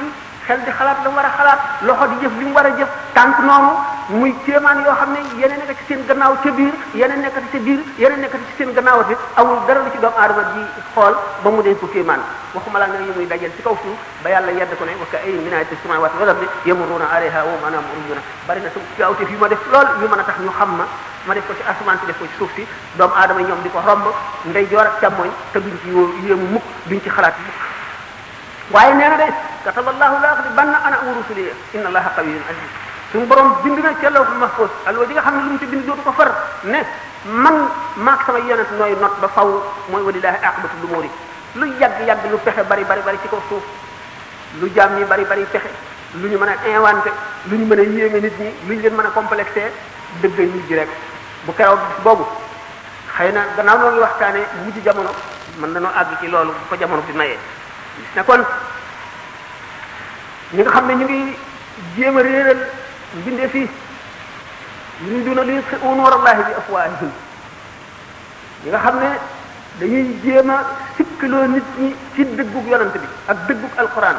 xel 0.47 0.59
di 0.65 0.71
xalaat 0.71 0.99
li 1.03 1.09
mu 1.09 1.15
war 1.15 1.25
a 1.25 1.31
xalaat 1.37 1.59
loxo 1.83 2.07
di 2.07 2.15
jëf 2.23 2.33
li 2.39 2.45
mu 2.45 2.53
war 2.53 2.67
a 2.67 2.71
jëf 2.79 2.87
tànk 3.13 3.39
noonu 3.41 3.73
muy 4.09 4.33
kéemaan 4.45 4.83
yoo 4.85 4.95
xam 4.95 5.13
ne 5.13 5.19
yeneen 5.41 5.63
nekk 5.67 5.79
seen 5.89 6.05
gannaaw 6.07 6.37
ca 6.43 6.51
biir 6.53 6.73
yeneen 6.95 7.21
nekkati 7.23 7.47
ca 7.55 7.59
biir 7.59 7.81
yeneen 7.99 8.21
nekkati 8.21 8.45
ci 8.55 8.73
dara 8.73 9.05
ci 9.11 9.99
doomu 9.99 10.17
aadama 10.17 10.43
di 10.55 10.61
xool 10.95 11.15
ba 11.43 11.51
mu 11.51 11.61
den 11.63 11.77
ko 11.79 11.87
kéemaan 11.89 12.21
a 12.65 12.79
laa 12.79 12.87
nga 12.87 12.99
yu 13.03 13.13
muy 13.17 13.27
dajel 13.27 13.51
ci 13.57 13.63
kaw 13.63 13.77
suuf 13.83 13.97
ba 14.23 14.29
yàlla 14.31 14.51
yedd 14.53 14.75
ko 14.79 14.85
ne 14.85 14.95
wa 14.99 15.07
ka 15.11 15.19
ay 15.27 15.33
minaati 15.43 15.77
samawati 15.83 16.17
wal 16.21 16.29
ardi 16.29 16.47
yamuruna 16.65 17.07
alayha 17.11 17.43
wa 17.43 17.69
bari 18.47 18.61
na 18.61 18.71
su 18.71 18.79
gaawteef 18.99 19.29
yu 19.31 19.39
ma 19.39 19.49
def 19.49 19.59
lool 19.73 19.87
yu 20.01 20.07
mën 20.07 20.19
a 20.21 20.23
tax 20.23 20.37
ñu 20.39 20.51
xam 20.59 20.77
ma 20.77 20.87
ma 21.25 21.35
def 21.35 21.47
ko 21.49 21.55
ci 21.57 21.63
asamaan 21.67 21.99
si 21.99 22.07
def 22.07 22.17
ko 22.19 22.27
ci 22.27 22.35
suuf 22.37 22.51
si 22.55 22.65
doomu 22.95 23.15
aadama 23.15 23.41
ñoom 23.41 23.61
di 23.63 23.71
ko 23.71 23.81
romb 23.85 24.07
ndey 24.43 24.67
joor 24.71 24.87
ak 24.87 25.01
càmmoñ 25.01 25.31
te 25.53 25.59
duñ 25.61 25.77
ci 25.83 25.89
yéemu 26.29 26.47
mukk 26.53 26.63
duñ 26.87 27.01
ci 27.03 27.09
xalaat 27.11 27.35
mukk 27.43 27.71
waaye 28.73 28.93
nee 28.97 29.09
na 29.13 29.17
de 29.21 29.29
kataballahu 29.69 30.17
la 30.25 30.29
aghlibanna 30.35 30.79
ana 30.89 30.97
wa 31.05 31.13
rusuli 31.21 31.45
inna 31.77 31.89
allaha 31.93 32.11
qawiyyun 32.17 32.45
aziz 32.51 32.71
suñu 33.13 33.27
borom 33.29 33.49
bind 33.63 33.79
na 33.85 33.91
ca 34.01 34.09
lawhul 34.09 34.41
mahfuz 34.43 34.73
aloo 34.89 35.05
ji 35.09 35.13
nga 35.13 35.21
xam 35.23 35.35
ne 35.37 35.43
lu 35.45 35.51
mu 35.53 35.59
ci 35.61 35.67
bind 35.69 35.85
dootu 35.85 36.01
ko 36.03 36.13
far 36.17 36.31
ne 36.73 36.79
man 37.45 37.59
maak 38.07 38.21
sama 38.25 38.39
yonent 38.41 38.73
nooy 38.81 38.97
not 39.01 39.13
ba 39.21 39.29
faw 39.29 39.49
mooy 39.93 40.03
walillahi 40.09 40.39
aqibatu 40.41 40.77
lumuri 40.83 41.11
lu 41.61 41.69
yàgg-yàgg 41.79 42.25
lu 42.33 42.39
pexe 42.45 42.63
bari 42.71 42.85
bari 42.89 43.03
bari 43.05 43.19
ci 43.23 43.29
kaw 43.29 43.41
suuf 43.51 43.65
lu 44.61 44.73
jaam 44.75 44.97
ñi 44.97 45.05
bari 45.05 45.25
bari 45.31 45.45
pexe 45.53 45.69
lu 46.21 46.29
ñu 46.31 46.39
mën 46.41 46.49
a 46.49 46.57
inventé 46.73 47.13
lu 47.49 47.57
ñu 47.59 47.67
mën 47.67 47.79
a 47.79 47.83
yéeme 47.83 48.19
nit 48.25 48.37
ñi 48.41 48.51
lu 48.69 48.75
ñu 48.77 48.81
leen 48.83 48.95
mën 48.97 49.07
a 49.07 49.11
complexé 49.15 49.71
dëgg 50.23 50.39
ñu 50.41 50.61
ji 50.69 50.75
rek 50.77 50.89
bu 51.45 51.53
keroog 51.53 51.81
boobu 52.05 52.25
xëy 53.17 53.33
na 53.33 53.41
gannaaw 53.57 53.79
noo 53.81 53.91
ngi 53.93 54.01
waxtaane 54.01 54.41
mujj 54.65 54.77
jamono 54.85 55.11
mën 55.61 55.69
na 55.73 55.81
nañoo 55.81 55.93
àgg 55.95 56.19
ci 56.21 56.27
loolu 56.29 56.53
ko 56.69 56.77
jamono 56.81 57.03
bi 57.03 57.13
mayee 57.13 57.37
gis 57.93 57.93
na 57.93 58.23
ñi 60.53 60.63
nga 60.63 60.71
xam 60.73 60.85
ne 60.87 60.95
ñu 60.95 61.05
ngi 61.09 61.37
jéem 61.97 62.17
a 62.17 62.23
réeral 62.23 62.59
mbindee 63.17 63.49
fii 63.49 63.65
yuriduna 65.05 65.43
li 65.43 65.53
yutfi'u 65.57 65.95
nuurallahi 65.97 66.43
bi 66.45 66.53
afwaahihim 66.61 67.11
ñi 68.65 68.69
nga 68.69 68.79
xam 68.85 68.97
ne 69.01 69.07
dañuy 69.81 70.21
jéem 70.23 70.51
a 70.51 70.57
sikkaloo 70.97 71.47
nit 71.49 71.65
ñi 71.81 71.95
ci 72.15 72.21
dëggug 72.37 72.67
yonent 72.69 72.93
bi 73.01 73.07
ak 73.33 73.37
dëggug 73.49 73.71
alquran 73.81 74.17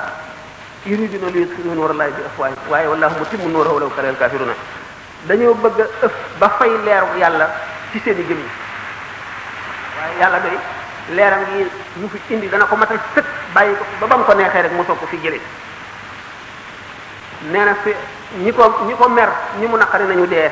yuriduna 0.85 1.29
li 1.31 1.39
yutfi'u 1.39 1.73
nuurallahi 1.73 2.11
bi 2.17 2.21
afwaahihim 2.27 2.59
waaye 2.69 2.87
wallahu 2.87 3.13
mutimmu 3.19 3.47
nuurahu 3.53 3.75
walaw 3.75 3.89
karihal 3.95 4.17
kaafiruuna 4.17 4.53
dañoo 5.27 5.53
bëgg 5.55 5.77
a 5.85 6.05
ëf 6.05 6.13
ba 6.39 6.49
fay 6.57 6.71
leeru 6.85 7.17
yàlla 7.17 7.47
ci 7.91 7.99
seen 8.03 8.17
i 8.19 8.23
gëm 8.25 8.37
yi 8.41 8.49
waaye 9.99 10.17
yàlla 10.19 10.39
leeram 11.11 11.43
gi 11.51 11.67
mu 11.99 12.07
fi 12.07 12.19
indi 12.31 12.47
dana 12.47 12.63
ko 12.65 12.75
matal 12.79 12.95
sëkk 13.13 13.25
bàyyi 13.53 13.75
ko 13.75 13.83
ba 13.99 14.07
ba 14.07 14.15
mu 14.17 14.23
ko 14.23 14.33
neexee 14.39 14.61
rek 14.63 14.71
mu 14.71 14.85
soog 14.87 14.99
ko 15.03 15.07
fi 15.07 15.17
jëlee 15.19 15.41
nee 17.51 17.65
na 17.65 17.75
fi 17.83 17.91
ñi 18.39 18.51
ko 18.55 18.63
ñi 18.87 18.95
ko 18.95 19.09
mer 19.09 19.29
ñi 19.59 19.67
mu 19.67 19.77
naqari 19.77 20.05
nañu 20.07 20.25
dee 20.27 20.51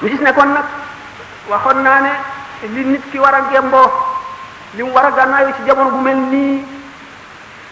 mu 0.00 0.08
gis 0.08 0.20
ne 0.20 0.32
kon 0.32 0.50
nag 0.54 0.64
waxoon 1.48 1.82
naa 1.82 2.00
ne 2.00 2.12
li 2.74 2.84
nit 2.84 3.04
ki 3.10 3.18
war 3.18 3.34
a 3.34 3.46
gemboo 3.52 3.90
li 4.74 4.82
mu 4.82 4.90
war 4.92 5.06
a 5.06 5.10
gànnaayoo 5.10 5.54
ci 5.56 5.62
jamono 5.64 5.90
bu 5.90 6.00
mel 6.02 6.16
nii 6.16 6.66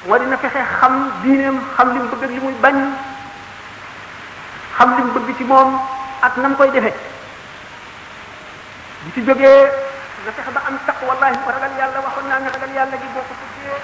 moo 0.07 0.19
dina 0.19 0.37
fexe 0.39 0.63
xam 0.81 1.11
diineem 1.23 1.59
xam 1.77 1.93
li 1.93 1.99
mu 1.99 2.09
bëgg 2.11 2.23
ak 2.23 2.31
li 2.31 2.41
muy 2.41 2.55
bañ 2.63 2.77
xam 4.79 4.97
li 4.97 5.03
mu 5.03 5.13
bëgg 5.19 5.37
ci 5.37 5.45
moom 5.45 5.81
ak 6.23 6.37
na 6.37 6.49
mu 6.49 6.57
koy 6.57 6.71
defee 6.71 6.95
bu 9.05 9.11
ci 9.13 9.21
jógee 9.21 9.69
nga 10.25 10.33
fexe 10.33 10.51
ba 10.57 10.61
am 10.67 10.77
taq 10.89 10.97
wallahi 11.05 11.37
ragal 11.45 11.73
yàlla 11.79 11.99
waxoon 12.01 12.25
naa 12.27 12.41
ne 12.41 12.49
ragal 12.49 12.73
yàlla 12.73 12.97
gi 12.97 13.09
boo 13.13 13.21
ko 13.21 13.33
tuddee 13.37 13.79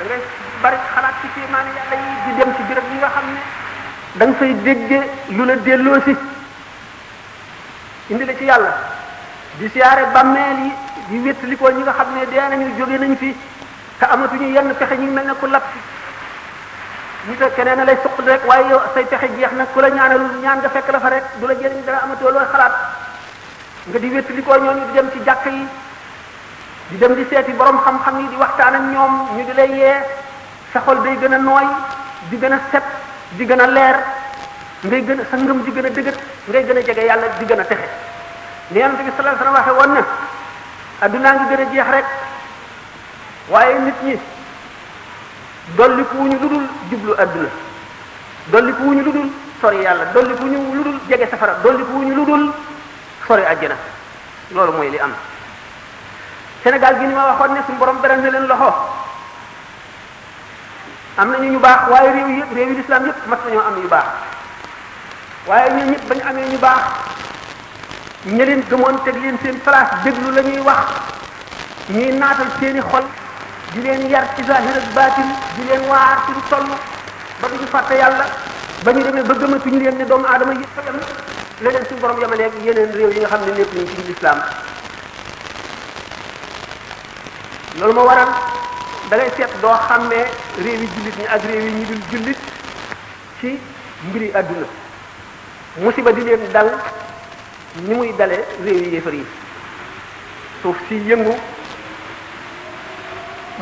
da 0.00 0.04
ngay 0.08 0.20
bari 0.64 0.76
xalaat 0.96 1.14
ci 1.20 1.28
kéemaani 1.36 1.70
yàlla 1.76 1.94
yi 2.00 2.14
di 2.24 2.32
dem 2.40 2.50
ci 2.56 2.62
béréb 2.68 2.86
yi 2.88 2.96
nga 2.98 3.10
xam 3.12 3.26
ne 3.34 3.40
da 4.18 4.24
nga 4.24 4.34
fay 4.38 4.52
dégge 4.64 4.98
lu 5.36 5.42
la 5.44 5.54
delloo 5.56 6.00
si 6.00 6.16
indi 8.08 8.24
la 8.24 8.34
ci 8.36 8.44
yàlla 8.44 8.72
di 9.60 9.68
siyaare 9.68 10.02
bàmmeel 10.14 10.58
yi 10.64 10.72
di 11.08 11.16
wétali 11.28 11.56
ko 11.60 11.68
ñi 11.68 11.82
nga 11.84 11.92
xam 11.92 12.08
ne 12.16 12.26
dee 12.32 12.48
nañu 12.48 12.66
jóge 12.78 12.96
nañu 12.98 13.16
fi 13.16 13.36
te 13.98 14.04
amatuñu 14.08 14.46
yenn 14.56 14.72
pexe 14.74 14.96
ñu 14.96 15.12
mel 15.12 15.26
ne 15.26 15.34
ku 15.36 15.46
lapp 15.52 15.68
ñu 17.28 17.36
te 17.36 17.44
keneen 17.60 17.80
a 17.80 17.84
lay 17.84 17.98
suqali 18.00 18.30
rek 18.30 18.44
waaye 18.48 18.68
yow 18.72 18.80
say 18.94 19.04
pexe 19.04 19.28
jeex 19.36 19.52
na 19.52 19.66
ku 19.66 19.80
la 19.80 19.88
ñaanalul 19.90 20.40
ñaan 20.40 20.58
nga 20.64 20.68
fekk 20.70 20.88
la 20.88 20.98
fa 21.00 21.08
rek 21.10 21.24
du 21.36 21.44
la 21.46 21.54
jëriñ 21.60 21.84
dara 21.84 21.98
amatoo 22.04 22.30
looy 22.30 22.46
xalaat 22.50 22.72
nga 23.88 23.98
di 23.98 24.08
wétali 24.14 24.42
koo 24.46 24.54
ñooñu 24.54 24.84
di 24.88 24.92
dem 24.94 25.10
ci 25.10 25.18
jàkk 25.26 25.44
yi 25.46 25.66
di 26.90 26.96
dem 26.98 27.14
di 27.14 27.26
seeti 27.28 27.50
boroom 27.52 27.78
xam-xam 27.82 28.18
yi 28.20 28.28
di 28.28 28.36
waxtaan 28.36 28.74
ak 28.78 28.82
ñoom 28.94 29.12
ñu 29.36 29.42
di 29.44 29.52
lay 29.54 29.70
yee 29.74 30.00
sa 30.72 30.80
xol 30.86 31.02
day 31.02 31.18
gën 31.18 31.32
a 31.34 31.38
nooy 31.38 31.66
di 32.30 32.36
gën 32.38 32.52
a 32.52 32.60
set 32.70 32.84
di 33.32 33.44
gën 33.44 33.58
a 33.58 33.66
leer 33.66 33.96
ngay 34.86 35.02
gën 35.02 35.20
a 35.20 35.24
sa 35.28 35.36
ngëm 35.36 35.64
di 35.66 35.70
gën 35.72 35.86
a 35.86 35.90
dëgër 35.90 36.16
ngay 36.46 36.64
gën 36.64 36.78
a 36.78 36.82
jege 36.86 37.02
yàlla 37.02 37.26
di 37.38 37.44
gën 37.44 37.58
a 37.60 37.64
texe 37.64 37.88
li 38.70 38.78
yonent 38.78 39.02
bi 39.02 39.10
sallallahu 39.16 39.34
alayhi 39.34 39.50
wasallam 39.50 39.54
waxe 39.54 39.72
woon 39.78 39.92
ne 39.98 40.02
addunaa 41.00 41.34
ngi 41.34 41.46
gën 41.50 41.60
a 41.66 41.70
jeex 41.74 41.88
rek 41.90 42.04
waaye 43.48 43.78
nit 43.80 43.98
ñi 44.04 44.18
dolliku 45.76 46.16
wuñu 46.20 46.38
lu 46.38 46.48
dul 46.50 46.66
jublu 46.88 47.12
adduna 47.18 47.48
dolliku 48.46 48.82
wuñu 48.82 49.02
lu 49.02 49.10
dul 49.12 49.30
sori 49.60 49.78
yàlla 49.82 50.04
dolliku 50.14 50.42
wuñu 50.46 50.72
lu 50.74 50.82
dul 50.84 50.98
jege 51.08 51.26
safara 51.28 51.54
dolliku 51.64 51.90
wuñu 51.98 52.14
lu 52.14 52.24
dul 52.24 52.44
sori 53.26 53.42
àjjana 53.44 53.76
loolu 54.52 54.72
mooy 54.72 54.90
li 54.90 54.98
am 54.98 55.14
Sénégal 56.62 56.98
gi 56.98 57.06
ni 57.06 57.14
ma 57.14 57.24
waxoon 57.32 57.52
ne 57.54 57.60
suñu 57.66 57.78
borom 57.78 58.00
beral 58.00 58.20
leen 58.20 58.46
loxo 58.46 58.74
am 61.18 61.30
na 61.30 61.38
ñu 61.38 61.52
ñu 61.52 61.58
baax 61.58 61.78
waaye 61.90 62.12
réew 62.12 62.28
yëpp 62.38 62.52
réew 62.54 62.70
yi 62.70 62.76
lislaam 62.76 63.06
yëpp 63.06 63.26
mat 63.26 63.38
nañoo 63.46 63.60
am 63.66 63.76
yu 63.82 63.88
baax 63.88 64.04
waaye 65.46 65.68
ñun 65.76 65.90
ñëpp 65.90 66.06
bañ 66.08 66.20
amee 66.28 66.48
ñu 66.52 66.58
baax 66.58 66.80
ña 68.26 68.44
leen 68.44 68.62
gëmoon 68.70 69.02
teg 69.04 69.14
leen 69.20 69.38
seen 69.42 69.58
place 69.60 69.92
déglu 70.04 70.30
la 70.30 70.42
ñuy 70.42 70.60
wax 70.60 70.86
ñuy 71.90 72.12
naatal 72.12 72.50
seeni 72.60 72.80
xol 72.80 73.04
di 73.74 73.82
leen 73.82 74.08
yar 74.08 74.26
ci 74.36 74.44
zahir 74.44 74.76
ak 74.76 74.92
baatin 74.94 75.28
di 75.56 75.64
leen 75.64 75.82
waar 75.88 76.16
ci 76.26 76.32
lu 76.32 76.40
toll 76.48 76.66
ba 77.40 77.48
duñu 77.48 77.66
fàtte 77.68 77.92
yàlla 77.94 78.26
ba 78.84 78.92
ñu 78.92 79.02
demee 79.02 79.22
ba 79.22 79.34
gëmatuñu 79.34 79.78
leen 79.78 79.96
ne 79.96 80.04
doomu 80.04 80.24
aadama 80.26 80.52
yëpp 80.52 80.86
yam 80.86 80.98
leneen 81.62 81.74
leen 81.74 81.84
suñu 81.88 82.00
borom 82.00 82.20
yamale 82.20 82.50
yeneen 82.64 82.92
réew 82.96 83.10
yi 83.12 83.20
nga 83.20 83.28
xam 83.28 83.40
ne 83.46 83.52
nekk 83.52 83.74
nañ 83.74 83.86
ci 83.86 84.02
biir 84.02 84.16
loolu 87.78 87.94
moo 87.94 88.04
waral 88.06 88.28
da 89.10 89.16
ngay 89.16 89.30
seet 89.36 89.50
doo 89.62 89.76
xàmmee 89.88 90.24
réew 90.56 90.80
yi 90.80 90.88
jullit 90.94 91.18
ñi 91.18 91.24
ak 91.24 91.42
réew 91.44 91.62
yi 91.66 91.72
ñu 91.72 91.84
dul 91.86 91.98
jullit 92.10 92.38
ci 93.40 93.58
mbiri 94.08 94.30
àdduna 94.34 94.66
musiba 95.76 96.12
di 96.12 96.22
leen 96.24 96.50
dal 96.52 96.68
ni 97.86 97.94
muy 97.94 98.12
dale 98.18 98.38
réew 98.64 98.78
yi 98.82 98.92
yéefar 98.94 99.14
yi 99.14 99.24
suuf 100.62 100.76
si 100.88 100.94
yëngu 100.94 101.34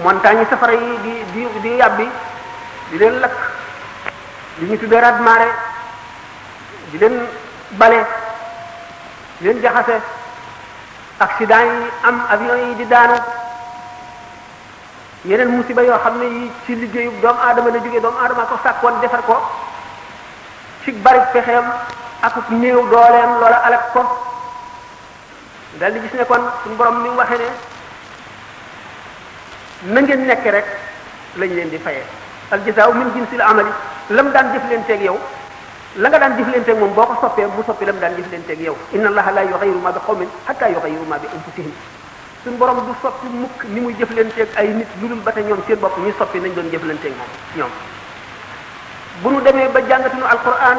montagne 0.04 0.44
safara 0.50 0.72
yi 0.74 0.92
di 1.04 1.14
di 1.32 1.42
di 1.62 1.70
yàbbi 1.76 2.08
di 2.90 2.98
leen 2.98 3.14
lakk 3.22 3.36
li 4.58 4.66
ñu 4.70 4.78
tuddee 4.78 5.00
raz 5.00 5.16
di 6.92 6.98
leen 6.98 7.26
bale 7.78 8.02
leen 9.42 9.60
jaxase 9.62 10.02
accident 11.20 11.68
yi 11.70 11.90
am 12.04 12.22
avion 12.30 12.58
yi 12.70 12.74
di 12.76 12.86
daanu 12.86 13.16
yeneen 15.24 15.50
musiba 15.56 15.82
yoo 15.82 15.98
xam 16.02 16.18
ne 16.18 16.26
yi 16.26 16.50
ci 16.64 16.74
liggéeyu 16.74 17.12
doomu 17.22 17.40
aadama 17.40 17.70
la 17.70 17.78
jógee 17.78 18.00
doomu 18.00 18.18
aadama 18.18 18.42
ko 18.46 18.56
sàkkoon 18.62 19.00
defar 19.00 19.22
ko 19.22 19.36
ci 20.82 20.92
bari 20.92 21.20
pexeem 21.32 21.66
akuk 22.22 22.48
néew 22.50 22.88
dooleem 22.90 23.30
loola 23.40 23.58
alak 23.66 23.92
ko 23.92 24.02
dal 25.78 25.92
di 25.92 26.00
gis 26.00 26.14
ne 26.14 26.24
kon 26.24 26.42
suñu 26.62 26.74
borom 26.74 27.02
ni 27.02 27.08
mu 27.08 27.16
waxee 27.16 27.38
ne 27.38 27.50
na 29.92 30.00
ngeen 30.00 30.26
nekk 30.26 30.44
rek 30.56 30.66
lañ 31.38 31.50
leen 31.56 31.70
di 31.70 31.78
fayee 31.78 32.04
al 32.50 32.60
jazaa 32.64 32.90
min 32.92 33.10
la 33.38 33.44
amali 33.46 33.72
lam 34.16 34.30
daan 34.32 34.46
jëf 34.52 34.64
leen 34.70 34.84
teeg 34.86 35.00
yow 35.02 35.18
la 35.98 36.06
nga 36.08 36.18
daan 36.22 36.36
jëflanteeg 36.38 36.78
moom 36.78 36.92
boo 36.94 37.02
ko 37.04 37.14
soppee 37.20 37.46
mu 37.56 37.62
soppi 37.66 37.84
la 37.84 37.92
mu 37.92 37.98
daan 37.98 38.14
jëflanteeg 38.14 38.60
yow 38.62 38.76
inna 38.92 39.08
allaha 39.08 39.30
la 39.32 39.42
yughayyiru 39.42 39.80
ma 39.82 39.90
bi 39.90 39.98
qawmin 40.06 40.28
hatta 40.46 40.68
yughayyiru 40.70 41.04
ma 41.08 41.18
bi 41.18 41.26
anfusihim 41.34 41.72
suñu 42.44 42.56
borom 42.58 42.78
du 42.86 42.92
soppi 43.02 43.26
mukk 43.26 43.64
ni 43.66 43.80
muy 43.80 43.94
jëflanteeg 43.98 44.48
ay 44.56 44.68
nit 44.68 44.86
lu 45.00 45.08
dul 45.08 45.18
ba 45.22 45.32
te 45.32 45.40
ñoom 45.42 45.58
seen 45.66 45.78
bopp 45.80 45.98
ñu 45.98 46.12
soppi 46.18 46.38
nañ 46.38 46.54
doon 46.54 46.70
jëflanteeg 46.70 47.12
moom 47.16 47.28
ñoom 47.56 47.70
bu 49.22 49.30
nu 49.30 49.40
demee 49.42 49.68
ba 49.68 49.80
jàngatuñu 49.88 50.22
alquran 50.24 50.78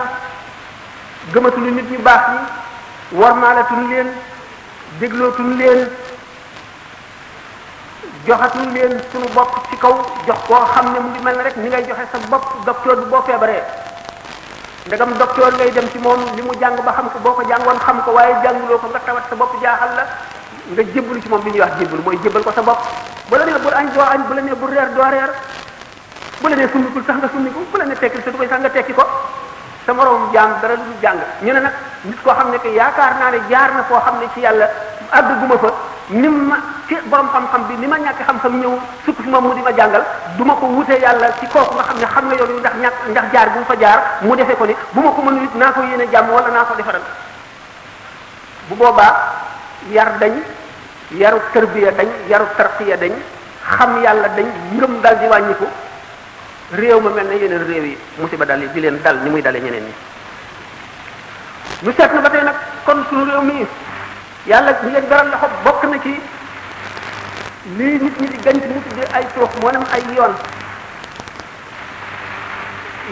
gëmatuñu 1.34 1.72
nit 1.74 1.92
ñu 1.92 2.00
baax 2.00 2.22
ñi 2.30 3.20
warmaalatuñu 3.20 3.88
leen 3.90 4.08
déglootuñu 5.00 5.58
leen 5.58 5.90
joxatuñu 8.26 8.72
leen 8.74 9.00
suñu 9.12 9.28
bopp 9.34 9.68
ci 9.70 9.76
kaw 9.76 9.94
jox 10.26 10.38
koo 10.48 10.66
xam 10.74 10.94
ne 10.94 11.00
mu 11.00 11.10
ngi 11.10 11.20
mel 11.22 11.36
ne 11.36 11.44
rek 11.44 11.58
ni 11.58 11.68
ngay 11.68 11.84
joxe 11.84 12.08
sa 12.12 12.18
bopp 12.30 12.64
docteur 12.66 12.96
bi 12.96 13.10
boo 13.12 13.22
feebaree 13.24 13.62
ndegam 14.88 15.14
docteur 15.14 15.54
ngay 15.58 15.70
dem 15.76 15.86
ci 15.94 16.00
moom 16.02 16.18
li 16.34 16.42
mu 16.42 16.54
jàng 16.58 16.74
ba 16.82 16.92
xam 16.96 17.10
ko 17.14 17.20
boo 17.22 17.34
ko 17.38 17.44
jàngoon 17.46 17.78
xam 17.86 18.02
ko 18.04 18.12
waaye 18.18 18.34
jànguloo 18.42 18.80
ko 18.82 18.88
nga 18.90 19.00
tawat 19.06 19.30
sa 19.30 19.36
bopp 19.36 19.54
jaaxal 19.62 19.94
la 19.94 20.06
nga 20.74 20.84
jébbalu 20.94 21.22
ci 21.22 21.30
moom 21.30 21.44
li 21.46 21.52
ñuy 21.52 21.62
wax 21.62 21.78
jébbalu 21.78 22.02
mooy 22.02 22.18
jébbal 22.24 22.42
ko 22.42 22.52
sa 22.52 22.62
bopp 22.62 22.82
bu 23.30 23.36
la 23.36 23.46
nee 23.46 23.60
bul 23.62 23.74
añ 23.74 23.94
doo 23.94 24.02
añ 24.02 24.22
bu 24.26 24.34
la 24.34 24.42
nee 24.42 24.56
bul 24.56 24.70
reer 24.72 24.90
doo 24.96 25.04
reer 25.06 25.30
bu 26.42 26.48
la 26.50 26.56
nee 26.56 26.70
summikul 26.72 27.04
sax 27.06 27.18
nga 27.22 27.30
summiku 27.30 27.62
bu 27.70 27.78
la 27.78 27.86
nee 27.86 27.96
tekkil 28.00 28.22
sa 28.26 28.32
du 28.32 28.38
koy 28.38 28.48
sax 28.50 28.60
nga 28.62 28.70
tekki 28.70 28.94
ko 28.94 29.06
sa 29.86 29.94
moroom 29.94 30.32
jaam 30.34 30.58
dara 30.62 30.76
mu 30.76 30.98
jàng 31.00 31.22
ñu 31.42 31.54
ne 31.54 31.60
nag 31.60 31.74
nit 32.02 32.18
koo 32.24 32.34
xam 32.34 32.50
ne 32.50 32.58
que 32.58 32.70
yaakaar 32.74 33.22
naa 33.22 33.30
ne 33.30 33.40
jaar 33.52 33.74
na 33.78 33.84
foo 33.84 34.02
xam 34.02 34.18
ne 34.18 34.30
ci 34.34 34.40
yàlla 34.40 34.66
àgg 35.14 35.40
guma 35.46 35.58
fa 35.62 35.70
nim 36.12 36.48
ma 36.52 36.58
ci 36.92 36.96
borom 37.10 37.28
xam-xam 37.32 37.68
bi 37.72 37.76
ni 37.80 37.88
ma 37.88 37.96
ñàkk 37.98 38.26
xam-xam 38.28 38.60
ñëw 38.60 38.76
sukk 39.06 39.22
fi 39.24 39.30
moom 39.30 39.46
mu 39.48 39.54
di 39.56 39.62
ma 39.62 39.72
jàngal 39.72 40.04
du 40.38 40.44
ma 40.44 40.54
ko 40.56 40.66
wutee 40.66 41.00
yàlla 41.00 41.32
ci 41.40 41.48
kooku 41.48 41.74
nga 41.76 41.84
xam 41.88 41.98
ne 42.00 42.06
xam 42.08 42.26
nga 42.28 42.36
yoon 42.36 42.52
wi 42.56 42.60
ndax 42.60 42.74
ñàkk 42.82 42.96
ndax 43.10 43.26
jaar 43.34 43.50
bu 43.52 43.60
mu 43.60 43.66
fa 43.66 43.76
jaar 43.80 44.00
mu 44.22 44.36
defee 44.36 44.56
ko 44.56 44.66
ni 44.66 44.76
bu 44.94 45.02
ma 45.02 45.12
ko 45.12 45.22
mën 45.22 45.44
it 45.44 45.54
naa 45.56 45.72
ko 45.72 45.82
yéene 45.82 46.06
jàmm 46.12 46.30
wala 46.30 46.50
naa 46.50 46.64
ko 46.66 46.74
defaral 46.76 47.02
bu 48.70 48.76
boobaa 48.76 49.14
yar 49.90 50.18
dañ 50.20 50.34
yaru 51.12 51.38
tërbiya 51.54 51.92
dañ 51.92 52.10
yaru 52.28 52.46
tarqiya 52.58 52.98
dañ 52.98 53.14
xam 53.78 54.02
yàlla 54.04 54.28
dañ 54.36 54.48
ngëm 54.76 55.02
dal 55.02 55.20
di 55.20 55.28
wàññiku 55.28 55.68
réew 56.72 57.00
ma 57.00 57.10
mel 57.10 57.28
ne 57.28 57.36
yeneen 57.36 57.66
réew 57.68 57.86
yi 57.86 57.98
musiba 58.18 58.46
dal 58.46 58.62
yi 58.62 58.70
di 58.72 58.80
leen 58.82 59.00
dal 59.02 59.18
ni 59.24 59.30
muy 59.30 59.42
dale 59.42 59.60
ñeneen 59.62 59.84
ñi 59.84 59.94
ñu 61.84 61.92
seet 61.96 62.12
na 62.14 62.20
ba 62.22 62.30
tey 62.30 62.44
nag 62.44 62.56
kon 62.86 63.00
suñu 63.08 63.24
réew 63.26 63.42
mi 63.42 63.66
yàlla 64.48 64.74
bu 64.84 64.90
leen 64.94 65.10
garal 65.10 65.32
xob 65.42 65.52
bokk 65.66 65.84
na 65.84 65.98
ci 66.04 66.16
lii 67.78 68.00
nit 68.00 68.22
ñi 68.22 68.28
di 68.28 68.38
gànc 68.44 68.64
mu 68.66 68.82
tudde 68.90 69.04
ay 69.14 69.26
toox 69.36 69.50
maanaam 69.64 69.84
ay 69.94 70.02
yoon 70.16 70.34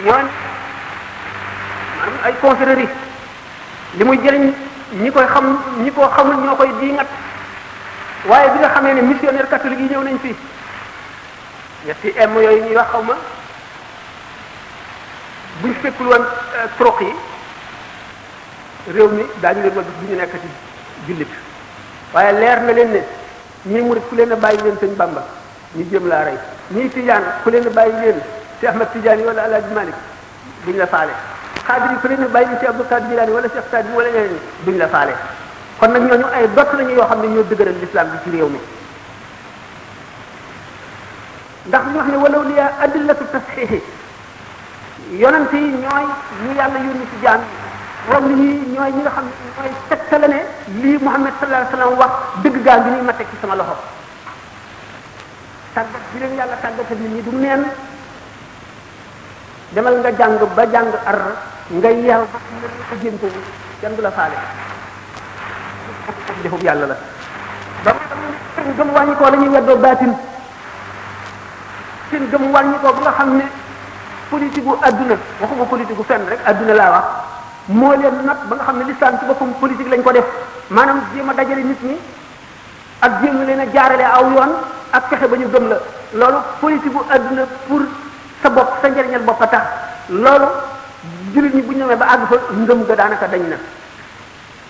yoon 0.04 0.26
maanaam 1.96 2.16
ay 2.24 2.32
confrérie 2.40 2.88
li 3.98 4.04
muy 4.04 4.18
jëriñ 4.22 4.52
ñi 4.92 5.10
koy 5.10 5.26
xam 5.26 5.56
ñi 5.82 5.90
ko 5.90 6.08
xamul 6.16 6.36
ñoo 6.36 6.54
koy 6.56 6.70
diingat 6.80 7.06
waaye 8.28 8.50
bi 8.50 8.58
nga 8.58 8.68
xamee 8.68 8.94
ne 8.94 9.00
missionnaire 9.02 9.48
catholique 9.50 9.80
yi 9.80 9.88
ñëw 9.88 10.02
nañ 10.02 10.18
fii 10.22 10.34
ñetti 11.86 12.12
m 12.18 12.36
yooyu 12.40 12.64
ñuy 12.64 12.76
wax 12.76 12.86
xaw 12.90 13.02
ma 13.02 13.14
buñ 15.62 15.74
fekkul 15.82 16.06
woon 16.06 16.22
euh, 16.22 16.66
troq 16.78 17.00
yi 17.00 17.12
réew 18.94 19.08
mi 19.08 19.22
daañu 19.42 19.62
leen 19.62 19.74
ma 19.74 19.82
gis 19.82 20.06
bu 20.08 20.14
nekkati 20.16 20.48
jullit 21.08 21.28
waaye 22.14 22.32
leer 22.40 22.60
na 22.66 22.72
leen 22.78 22.92
ne 23.66 23.80
murit 23.86 24.04
ku 24.08 24.14
leen 24.16 24.32
a 24.32 24.36
bàyyi 24.36 24.60
leen 24.62 24.76
sëñ 24.80 24.94
Bamba 24.96 25.22
ñu 25.76 25.84
jëm 25.90 26.06
laa 26.08 26.24
rey 26.24 26.38
ñii 26.74 26.88
tijaan 26.90 27.22
ku 27.42 27.50
leen 27.50 27.66
a 27.66 27.70
bàyyi 27.70 27.92
leen 28.00 28.18
si 28.58 28.66
Ahmad 28.66 28.90
Tidiane 28.92 29.22
wala 29.22 29.42
Alaaji 29.44 29.72
Malik 29.74 29.94
duñ 30.66 30.76
la 30.76 30.86
faale 30.86 31.12
xaadir 31.66 31.90
yi 31.90 31.98
ku 32.00 32.06
leen 32.08 32.22
a 32.22 32.26
bàyyi 32.28 32.56
si 32.60 32.66
Abdou 32.66 32.84
Kadir 32.88 33.08
Jilaani 33.08 33.32
wala 33.32 33.48
Cheikh 33.48 33.64
Saad 33.70 33.86
bi 33.86 33.92
wala 33.96 34.08
ñeneen 34.10 34.38
duñ 34.64 34.76
la 34.78 34.88
faale 34.88 35.14
kon 35.78 35.88
nag 35.92 36.02
ñooñu 36.02 36.26
ay 36.32 36.46
dott 36.54 36.72
lañu 36.76 36.94
yoo 36.94 37.04
xam 37.06 37.20
ne 37.20 37.28
ñoo 37.28 37.42
dëgëral 37.44 37.74
l'islam 37.80 38.08
bi 38.12 38.16
ci 38.22 38.30
réew 38.30 38.48
mi 38.48 38.58
ndax 41.66 41.82
ñu 41.86 41.96
wax 41.98 42.06
ne 42.08 42.16
walaw 42.16 42.42
liya 42.42 42.72
adillatu 42.80 43.24
tasxiixi 43.32 43.80
yonante 45.18 45.54
yi 45.54 47.34
wàllu 48.08 48.32
yi 48.38 48.56
ñooy 48.72 48.92
ñi 48.92 49.00
nga 49.02 49.10
xam 49.10 49.24
ne 49.28 49.32
mooy 49.56 49.70
tegtale 49.88 50.26
ne 50.28 50.40
lii 50.82 50.96
Muhammad 51.02 51.32
sallallahu 51.40 51.94
wax 51.98 52.10
dëgg 52.44 52.56
gaa 52.64 52.78
ngi 52.80 52.90
nii 52.90 53.02
ma 53.04 53.12
teg 53.12 53.26
ci 53.30 53.36
sama 53.40 53.54
loxo 53.54 53.76
tàggat 55.74 56.00
bi 56.12 56.36
yàlla 56.38 56.56
tàggat 56.62 56.90
nit 56.90 57.10
ñi 57.12 57.22
du 57.22 57.32
neen 57.38 57.64
demal 59.74 59.94
nga 60.00 60.10
jàng 60.18 60.38
ba 60.56 60.62
jàng 60.72 60.88
ar 61.04 61.18
nga 61.68 61.90
yeew 61.90 62.24
ba 62.32 62.38
ko 62.88 62.96
jénte 63.02 63.26
kenn 63.80 63.94
du 63.96 64.02
la 64.02 64.10
faale 64.10 64.36
jëfub 66.42 66.62
yàlla 66.62 66.86
la 66.86 66.96
ba 67.84 67.92
seen 68.56 68.74
gëm 68.76 68.90
wàññi 68.92 69.16
koo 69.16 69.30
dañuy 69.30 69.48
weddoo 69.48 69.76
baatin 69.76 70.12
seen 72.10 72.30
gëm 72.30 72.50
wàññi 72.52 72.78
koo 72.82 72.92
bu 72.94 73.00
nga 73.00 73.12
xam 73.12 73.36
ne 73.36 73.44
politique 74.30 74.64
gu 74.64 74.78
àdduna 74.82 75.14
waxuma 75.40 75.64
politique 75.64 75.96
gu 75.96 76.02
fenn 76.04 76.24
rek 76.28 76.38
àdduna 76.46 76.74
laa 76.74 76.90
wax 76.90 77.04
moo 77.68 77.92
leen 77.92 78.24
nag 78.24 78.36
ba 78.48 78.56
nga 78.56 78.62
xam 78.64 78.76
ne 78.80 78.84
l'islam 78.88 79.18
ci 79.20 79.24
boppam 79.28 79.52
politique 79.60 79.90
lañ 79.90 80.00
ko 80.02 80.12
def 80.12 80.24
maanaam 80.72 81.02
jéem 81.14 81.28
a 81.28 81.32
dajale 81.32 81.62
nit 81.64 81.82
ñi 81.82 81.96
ak 83.00 83.20
jéem 83.22 83.44
leen 83.46 83.60
a 83.60 83.64
jaarale 83.72 84.02
aw 84.04 84.30
yoon 84.32 84.50
ak 84.90 85.04
fexe 85.08 85.28
ba 85.28 85.36
ñu 85.36 85.46
gëm 85.48 85.68
la 85.68 85.78
loolu 86.14 86.36
politique 86.60 86.92
bu 86.92 86.98
àdduna 87.08 87.42
pour 87.68 87.80
sa 88.42 88.50
bopp 88.50 88.70
sa 88.80 88.88
njëriñal 88.88 89.22
bopp 89.22 89.42
a 89.42 89.46
tax 89.46 89.62
loolu 90.08 90.46
jullit 91.34 91.54
ñi 91.54 91.62
bu 91.62 91.72
ñu 91.72 91.78
demee 91.82 91.96
ba 91.96 92.06
àgg 92.06 92.26
fa 92.28 92.36
ngëm 92.52 92.84
ga 92.86 92.94
daanaka 92.96 93.26
dañ 93.28 93.42
na 93.48 93.56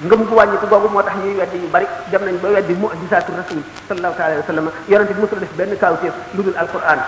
ngëm 0.05 0.23
gu 0.25 0.35
wàññi 0.35 0.57
ko 0.59 0.67
googu 0.67 0.89
moo 0.89 1.03
tax 1.03 1.15
ñuy 1.25 1.37
weddi 1.37 1.59
yu 1.59 1.69
bari 1.71 1.87
dem 2.11 2.25
nañ 2.25 2.37
ba 2.43 2.49
weddi 2.49 2.75
mu 2.75 2.89
addisaatu 2.91 3.33
rasul 3.37 3.63
sallallahu 3.89 4.15
taala 4.17 4.35
wa 4.37 4.43
sallam 4.47 4.71
yonente 4.89 5.15
bi 5.15 5.21
mosul 5.21 5.39
def 5.39 5.53
benn 5.55 5.77
kaawteef 5.79 6.13
lu 6.35 6.43
dul 6.43 6.57
alquran 6.57 6.99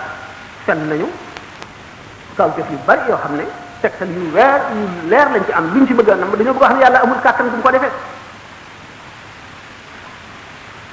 fenn 0.65 0.87
nañu 0.87 1.07
kaawteef 2.37 2.65
yu 2.69 2.77
bari 2.87 3.01
yoo 3.09 3.17
xam 3.17 3.35
ne 3.35 3.45
tegtal 3.83 4.07
yu 4.07 4.31
weer 4.31 4.59
yu 4.75 5.09
leer 5.11 5.27
lañ 5.33 5.43
ci 5.45 5.51
am 5.51 5.67
luñ 5.75 5.85
ci 5.87 5.93
bëgg 5.93 6.09
a 6.09 6.15
nam 6.15 6.31
dañoo 6.37 6.53
bëgg 6.53 6.63
a 6.63 6.67
wax 6.67 6.73
ne 6.75 6.79
yàlla 6.83 6.99
amul 7.03 7.19
kàttan 7.23 7.47
bu 7.51 7.61
ko 7.61 7.69
defee 7.71 7.91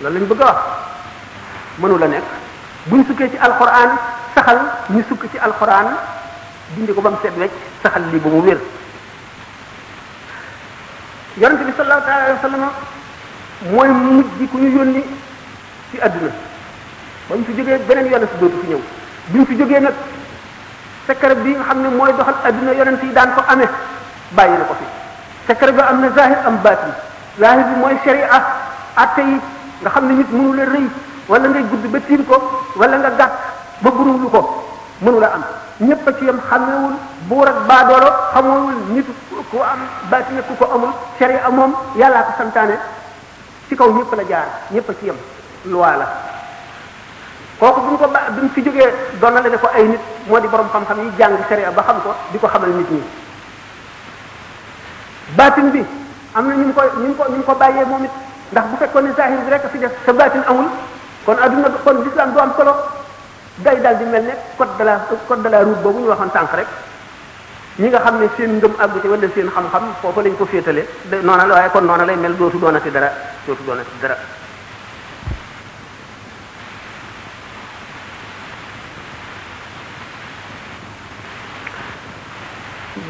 loolu 0.00 0.18
lañ 0.18 0.26
bëgg 0.31 0.40
a 0.42 0.44
wax 0.50 0.59
mënu 1.79 1.98
la 1.98 2.07
nekk 2.09 2.26
buñ 2.90 3.05
sukkee 3.07 3.31
ci 3.31 3.37
alxuraan 3.38 3.90
saxal 4.35 4.59
ñu 4.90 5.03
sukk 5.09 5.22
ci 5.31 5.38
alxuraan 5.38 5.88
dindi 6.74 6.92
ko 6.92 7.00
ba 7.00 7.11
mu 7.11 7.16
seet 7.22 7.35
wecc 7.37 7.55
saxal 7.83 8.03
lii 8.12 8.18
ba 8.20 8.29
mu 8.29 8.40
wér 8.42 8.59
yonente 11.40 11.62
bi 11.64 11.72
sallallahu 11.76 12.05
taala 12.07 12.22
alayhi 12.24 12.38
wa 12.42 12.48
sallam 12.50 12.64
mooy 13.70 13.88
mujj 13.88 14.50
ku 14.50 14.57
ñu 14.59 14.70
yónni 14.76 15.03
ci 15.90 15.96
àdduna 16.03 16.33
bañ 17.29 17.44
fi 17.46 17.53
jógee 17.57 17.79
beneen 17.87 18.07
yàlla 18.11 18.26
si 18.26 18.37
dootu 18.40 18.59
fi 18.62 18.66
ñëw 18.70 18.83
biñ 19.33 19.46
fi 19.46 19.55
jógee 19.57 19.81
nag 19.81 19.94
secret 21.11 21.42
bi 21.42 21.55
nga 21.59 21.64
xam 21.68 21.79
ne 21.83 21.88
mooy 21.99 22.12
doxal 22.18 22.38
adduna 22.46 22.70
yonent 22.79 23.03
yi 23.03 23.11
daan 23.12 23.31
ko 23.35 23.42
amee 23.53 23.68
bàyyi 24.37 24.55
na 24.59 24.64
ko 24.70 24.75
fi 24.81 24.87
secret 25.51 25.75
bi 25.77 25.83
am 25.90 25.99
na 26.01 26.09
zahir 26.14 26.38
am 26.46 26.57
baatin 26.62 26.94
zahir 27.40 27.64
bi 27.66 27.75
mooy 27.83 27.96
sharia 28.07 28.31
atte 29.03 29.20
yi 29.27 29.37
nga 29.83 29.90
xam 29.90 30.07
ne 30.07 30.12
nit 30.23 30.31
mënu 30.31 30.53
la 30.55 30.64
rëy 30.70 30.87
wala 31.29 31.46
ngay 31.51 31.64
gudd 31.70 31.90
ba 31.92 31.99
tiim 32.07 32.23
ko 32.31 32.37
wala 32.79 32.94
nga 33.03 33.11
gàtt 33.18 33.35
ba 33.83 33.90
guruwlu 33.90 34.31
ko 34.31 34.40
mënu 35.03 35.18
la 35.18 35.29
am 35.35 35.42
ñépp 35.87 36.07
a 36.07 36.11
ci 36.16 36.25
yam 36.25 36.38
xamewul 36.49 36.94
buur 37.29 37.49
ak 37.49 37.59
baadoolo 37.66 38.11
xamewul 38.33 38.77
nit 38.94 39.07
ku 39.51 39.57
am 39.59 39.81
baatin 40.11 40.38
ku 40.46 40.55
ko 40.55 40.64
amul 40.75 40.92
sharia 41.18 41.49
moom 41.51 41.75
yàllaa 41.99 42.23
ko 42.29 42.33
santaane 42.38 42.77
ci 43.68 43.75
kaw 43.77 43.90
ñépp 43.92 44.12
la 44.16 44.23
jaar 44.29 44.46
ñépp 44.70 44.88
a 44.88 44.92
ci 44.99 45.07
yam 45.07 45.16
loi 45.64 45.96
la 45.99 46.07
kooku 47.61 47.77
bu 47.85 47.92
ñu 47.92 47.96
ko 48.01 48.09
ba 48.09 48.20
bu 48.33 48.40
ñu 48.42 48.49
fi 48.57 48.62
jógee 48.64 48.88
doon 49.20 49.35
la 49.37 49.44
ko 49.59 49.68
ay 49.77 49.85
nit 49.85 50.01
moo 50.27 50.40
di 50.40 50.49
boroom 50.49 50.68
xam-xam 50.73 50.99
yi 51.05 51.11
jàng 51.20 51.37
sharia 51.46 51.68
ba 51.70 51.83
xam 51.85 52.01
ko 52.03 52.14
di 52.33 52.38
ko 52.40 52.49
xamal 52.49 52.70
nit 52.73 52.88
ñi 52.90 53.03
baatin 55.37 55.70
bi 55.70 55.85
am 56.33 56.46
na 56.49 56.55
ñun 56.55 56.73
ko 56.73 56.81
ñu 56.96 57.12
ko 57.14 57.25
ñu 57.29 57.42
ko 57.44 57.53
bàyyee 57.55 57.85
moom 57.85 58.03
it 58.05 58.11
ndax 58.51 58.64
bu 58.66 58.77
fekkoon 58.79 59.03
ne 59.05 59.12
zahir 59.14 59.38
bi 59.44 59.51
rek 59.51 59.62
fi 59.70 59.79
def 59.79 59.92
sa 60.07 60.12
baatin 60.12 60.42
amul 60.49 60.68
kon 61.25 61.37
adduna 61.37 61.68
kon 61.85 62.01
l'islam 62.03 62.33
du 62.33 62.38
am 62.40 62.53
solo 62.57 62.73
day 63.57 63.79
daal 63.81 63.96
di 63.99 64.05
mel 64.05 64.25
ne 64.25 64.33
code 64.57 64.70
de 64.79 64.85
la 64.85 64.96
code 65.29 65.42
de 65.42 65.49
la 65.49 65.61
route 65.62 65.83
boobu 65.83 66.01
ñu 66.01 66.09
waxoon 66.09 66.31
sànq 66.33 66.53
rek 66.55 66.66
ñi 67.77 67.88
nga 67.88 68.01
xam 68.01 68.18
ne 68.20 68.29
seen 68.38 68.57
ngëm 68.57 68.75
àggu 68.79 69.01
ci 69.03 69.07
wala 69.07 69.27
seen 69.35 69.51
xam-xam 69.53 69.83
foofu 70.01 70.20
lañ 70.23 70.35
ko 70.35 70.46
féetale 70.46 70.88
noona 71.23 71.44
la 71.44 71.55
waaye 71.55 71.68
kon 71.70 71.83
noona 71.85 72.05
lay 72.07 72.16
mel 72.16 72.35
dootu 72.37 72.57
doonati 72.59 72.90
dara 72.90 73.11
dootu 73.44 73.62
doonati 73.64 73.90
dara 74.01 74.16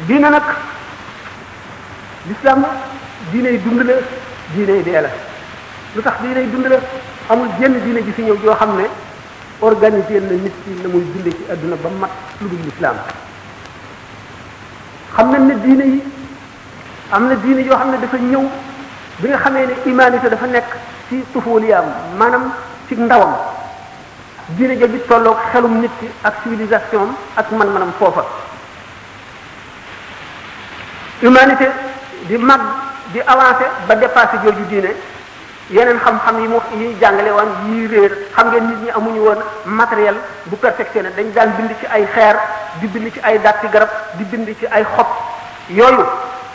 diine 0.07 0.29
nag 0.35 0.45
l'islam 2.27 2.65
diine 3.31 3.49
yi 3.53 3.59
dund 3.63 3.81
la 3.83 3.95
diine 4.53 4.73
yi 4.79 4.83
dee 4.85 5.01
la 5.05 5.09
lu 5.95 6.01
tax 6.01 6.15
diine 6.21 6.39
yi 6.43 6.49
dund 6.51 6.65
la 6.69 6.77
amul 7.29 7.47
jenn 7.59 7.75
diine 7.83 8.01
ji 8.05 8.11
fi 8.11 8.21
ñëw 8.23 8.37
joo 8.43 8.55
xam 8.55 8.75
ne 8.77 8.85
organisé 9.61 10.19
na 10.19 10.33
nit 10.43 10.53
ki 10.63 10.71
la 10.83 10.87
muy 10.89 11.03
dunde 11.13 11.29
ci 11.31 11.43
àdduna 11.51 11.75
ba 11.83 11.89
mat 11.99 12.09
lu 12.39 12.47
dul 12.49 12.59
l'islam 12.63 12.95
xam 15.15 15.31
nañ 15.31 15.41
ne 15.47 15.59
diine 15.61 15.85
yi 15.85 16.01
am 17.11 17.27
na 17.27 17.35
diine 17.35 17.59
yoo 17.61 17.75
xam 17.77 17.89
ne 17.91 17.97
dafa 17.99 18.17
ñëw 18.17 18.43
bi 19.19 19.27
nga 19.27 19.37
xamee 19.37 19.65
ne 19.65 19.73
humanité 19.85 20.29
dafa 20.29 20.45
nekk 20.47 20.69
ci 21.09 21.23
tufuliyaam 21.33 21.85
maanaam 22.17 22.51
ci 22.87 22.95
ndawam 22.95 23.33
diine 24.55 24.75
jooju 24.77 25.03
tolloog 25.07 25.37
xelum 25.51 25.79
nit 25.79 25.91
ki 25.99 26.07
ak 26.23 26.43
ak 27.35 27.51
man-manam 27.51 27.91
foofa 27.99 28.25
humanité 31.21 31.69
di 32.25 32.35
mag 32.37 32.59
di 33.13 33.21
avancé 33.21 33.65
ba 33.85 33.95
dépassé 33.95 34.41
jooju 34.43 34.65
diine 34.69 34.91
yeneen 35.69 35.99
xam-xam 36.01 36.39
yi 36.41 36.47
mu 36.47 36.57
yi 36.77 36.97
jàngale 36.99 37.31
woon 37.31 37.49
yii 37.69 37.87
réer 37.87 38.11
xam 38.35 38.49
ngeen 38.49 38.65
nit 38.67 38.77
ñi 38.85 38.89
amuñu 38.89 39.21
woon 39.21 39.37
matériel 39.65 40.15
bu 40.45 40.55
perfectionné 40.57 41.09
dañ 41.15 41.31
daan 41.33 41.51
bind 41.57 41.71
ci 41.79 41.85
ay 41.89 42.05
xeer 42.13 42.35
di 42.81 42.87
bind 42.87 43.13
ci 43.13 43.19
ay 43.23 43.39
dàtti 43.39 43.67
garab 43.71 43.89
di 44.17 44.23
bind 44.23 44.47
ci 44.57 44.65
ay 44.65 44.83
xob 44.95 45.07
yooyu 45.69 46.05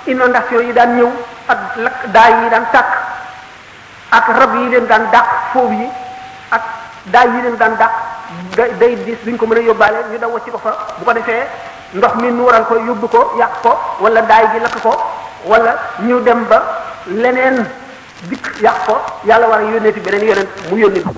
inondation 0.05 0.63
yi 0.67 0.73
daan 0.73 0.97
ñëw 0.99 1.11
ak 1.47 1.59
lakk 1.77 2.01
daay 2.13 2.33
yi 2.43 2.49
daan 2.51 2.67
tàkk 2.73 2.91
ak 4.11 4.27
rab 4.39 4.55
yi 4.55 4.69
leen 4.69 4.87
daan 4.87 5.07
dàq 5.13 5.27
foofu 5.53 5.73
yi 5.73 5.89
ak 6.51 6.63
daay 7.05 7.29
yi 7.31 7.43
leen 7.43 7.57
daan 7.57 7.77
dàq 7.79 7.93
day 8.81 8.95
diis 9.07 9.19
duñ 9.27 9.37
ko 9.37 9.47
mën 9.47 9.59
a 9.59 9.63
yóbbaale 9.63 9.99
ñu 10.11 10.19
daw 10.19 10.31
wacci 10.31 10.51
ko 10.51 10.59
fa 10.59 10.75
bu 10.99 11.05
ko 11.05 11.13
defee 11.15 11.47
ndox 11.97 12.13
mi 12.21 12.29
nuural 12.31 12.65
ko 12.69 12.75
yóbbu 12.77 13.09
ko 13.09 13.21
yàq 13.41 13.53
ko 13.65 13.73
wala 14.05 14.21
daay 14.29 14.45
bi 14.53 14.59
lakk 14.61 14.75
ko 14.85 14.93
wala 15.51 15.73
ñu 16.07 16.17
dem 16.27 16.41
ba 16.51 16.59
leneen 17.23 17.57
dikk 18.29 18.45
yàq 18.65 18.79
ko 18.87 18.95
yàlla 19.29 19.47
war 19.51 19.61
a 19.61 19.63
yónnee 19.73 19.95
ci 19.95 20.01
beneen 20.05 20.29
yonent 20.31 20.53
mu 20.71 20.77
yónni 20.83 21.01
ko 21.03 21.13